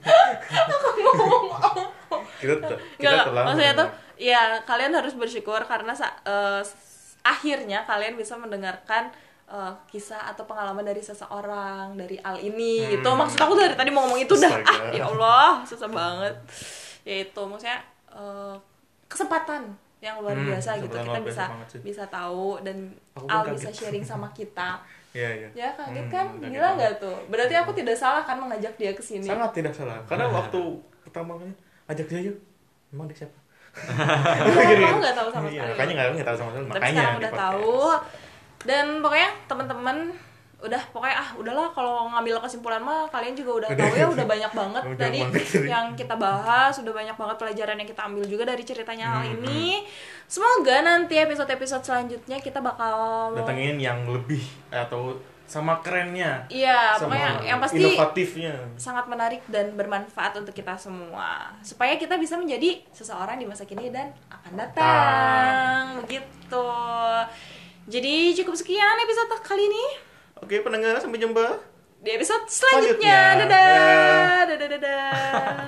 Te- 0.04 0.36
Nggak, 0.98 1.88
kita 2.40 3.16
telah 3.26 3.44
maksudnya 3.44 3.74
tuh 3.74 3.88
ya 4.16 4.42
kalian 4.64 4.94
harus 4.94 5.14
bersyukur 5.14 5.62
karena 5.64 5.94
s- 5.94 7.18
akhirnya 7.22 7.84
kalian 7.84 8.16
bisa 8.16 8.34
mendengarkan 8.36 9.10
eh, 9.48 9.74
kisah 9.88 10.28
atau 10.28 10.44
pengalaman 10.44 10.84
dari 10.84 11.00
seseorang 11.00 11.96
dari 11.96 12.20
al 12.20 12.36
ini 12.38 12.94
gitu. 12.94 13.10
Maksud 13.10 13.40
aku 13.40 13.54
dari 13.56 13.74
tadi 13.74 13.90
mau 13.90 14.04
ngomong 14.04 14.20
itu 14.20 14.36
dah. 14.36 14.52
Hmm. 14.52 14.60
Astaga. 14.62 14.84
ah 14.84 14.92
ya 14.92 15.04
allah 15.06 15.50
susah 15.64 15.88
banget. 15.88 16.36
Ya 17.04 17.16
itu 17.24 17.42
maksudnya 17.42 17.80
eh, 18.12 18.56
kesempatan 19.08 19.72
yang 19.98 20.20
luar 20.20 20.36
Hmm, 20.36 20.52
biasa 20.52 20.78
gitu. 20.78 20.94
Kita 20.94 21.20
bisa 21.24 21.46
bisa 21.80 22.04
tahu 22.08 22.60
dan 22.62 22.92
Aku 23.16 23.26
al 23.26 23.42
kaget. 23.42 23.54
bisa 23.56 23.70
sharing 23.74 24.04
sama 24.04 24.30
kita. 24.32 24.78
Iya, 25.18 25.34
iya. 25.34 25.50
ya 25.56 25.70
kaget 25.74 26.06
Hmm, 26.06 26.14
kan? 26.14 26.28
gila 26.38 26.70
nggak 26.78 26.94
tuh? 27.02 27.18
Berarti 27.26 27.56
aku 27.56 27.72
tidak 27.74 27.98
salah 27.98 28.22
kan 28.22 28.38
mengajak 28.38 28.70
dia 28.78 28.94
ke 28.94 29.02
sini. 29.02 29.26
Sangat 29.26 29.50
tidak 29.50 29.74
salah. 29.74 29.98
Karena 30.06 30.30
waktu 30.30 30.62
pertama 31.02 31.34
kali 31.34 31.50
ajak 31.88 32.06
dia 32.06 32.20
yuk 32.24 32.38
emang 32.90 33.08
dia 33.08 33.18
siapa? 33.18 33.38
Kamu 33.78 34.98
nggak 34.98 35.16
tahu 35.16 35.30
sama 35.30 35.48
Iya, 35.48 35.62
sekali. 35.62 35.72
makanya 35.72 35.94
nggak 35.94 36.08
nggak 36.14 36.28
tahu 36.28 36.38
sama 36.38 36.50
sekali. 36.50 36.66
Tapi 36.66 36.74
makanya 36.74 36.94
sekarang 36.94 37.16
udah 37.16 37.32
podcast. 37.32 37.44
tahu. 37.44 37.76
Dan 38.60 38.86
pokoknya 39.00 39.30
teman-teman 39.46 39.98
udah 40.58 40.82
pokoknya 40.90 41.16
ah 41.16 41.30
udahlah 41.38 41.70
kalau 41.70 42.10
ngambil 42.10 42.42
kesimpulan 42.42 42.82
mah 42.82 43.06
kalian 43.08 43.38
juga 43.38 43.52
udah 43.62 43.70
tahu 43.72 43.94
ya 43.94 44.10
udah 44.10 44.26
banyak 44.26 44.52
banget 44.52 44.84
Udah 44.90 44.98
tadi 44.98 45.20
banget 45.22 45.70
yang 45.70 45.86
kita 45.94 46.16
bahas 46.18 46.74
udah 46.74 46.90
banyak 46.92 47.14
banget 47.14 47.36
pelajaran 47.38 47.76
yang 47.78 47.86
kita 47.86 48.02
ambil 48.02 48.24
juga 48.26 48.44
dari 48.44 48.64
ceritanya 48.66 49.06
hal 49.08 49.22
Hmm, 49.22 49.34
ini. 49.38 49.86
semoga 50.26 50.82
nanti 50.82 51.14
episode-episode 51.16 51.86
selanjutnya 51.86 52.42
kita 52.42 52.58
bakal 52.58 52.98
datengin 53.38 53.78
yang 53.78 54.02
lebih 54.04 54.42
atau 54.68 55.22
sama 55.48 55.80
kerennya. 55.80 56.44
Iya 56.52 57.00
sama 57.00 57.16
pokoknya 57.16 57.32
yang 57.48 57.60
pasti 57.64 57.80
inovatifnya. 57.80 58.54
sangat 58.76 59.08
menarik 59.08 59.42
dan 59.48 59.72
bermanfaat 59.74 60.36
untuk 60.36 60.52
kita 60.52 60.76
semua. 60.76 61.56
Supaya 61.64 61.96
kita 61.96 62.20
bisa 62.20 62.36
menjadi 62.36 62.84
seseorang 62.92 63.40
di 63.40 63.48
masa 63.48 63.64
kini 63.64 63.88
dan 63.88 64.12
akan 64.28 64.54
datang. 64.60 65.82
Begitu. 66.04 66.68
Jadi 67.88 68.16
cukup 68.44 68.60
sekian 68.60 69.00
episode 69.00 69.32
kali 69.40 69.64
ini. 69.64 69.86
Oke 70.44 70.60
pendengar 70.60 71.00
sampai 71.00 71.18
jumpa 71.18 71.64
di 71.98 72.14
episode 72.14 72.46
selanjutnya, 72.46 73.40
Selanjutnya. 73.42 73.48
dadah. 73.48 74.40
Dadah 74.46 74.58
dadah, 74.60 74.68
dadah. 74.78 75.48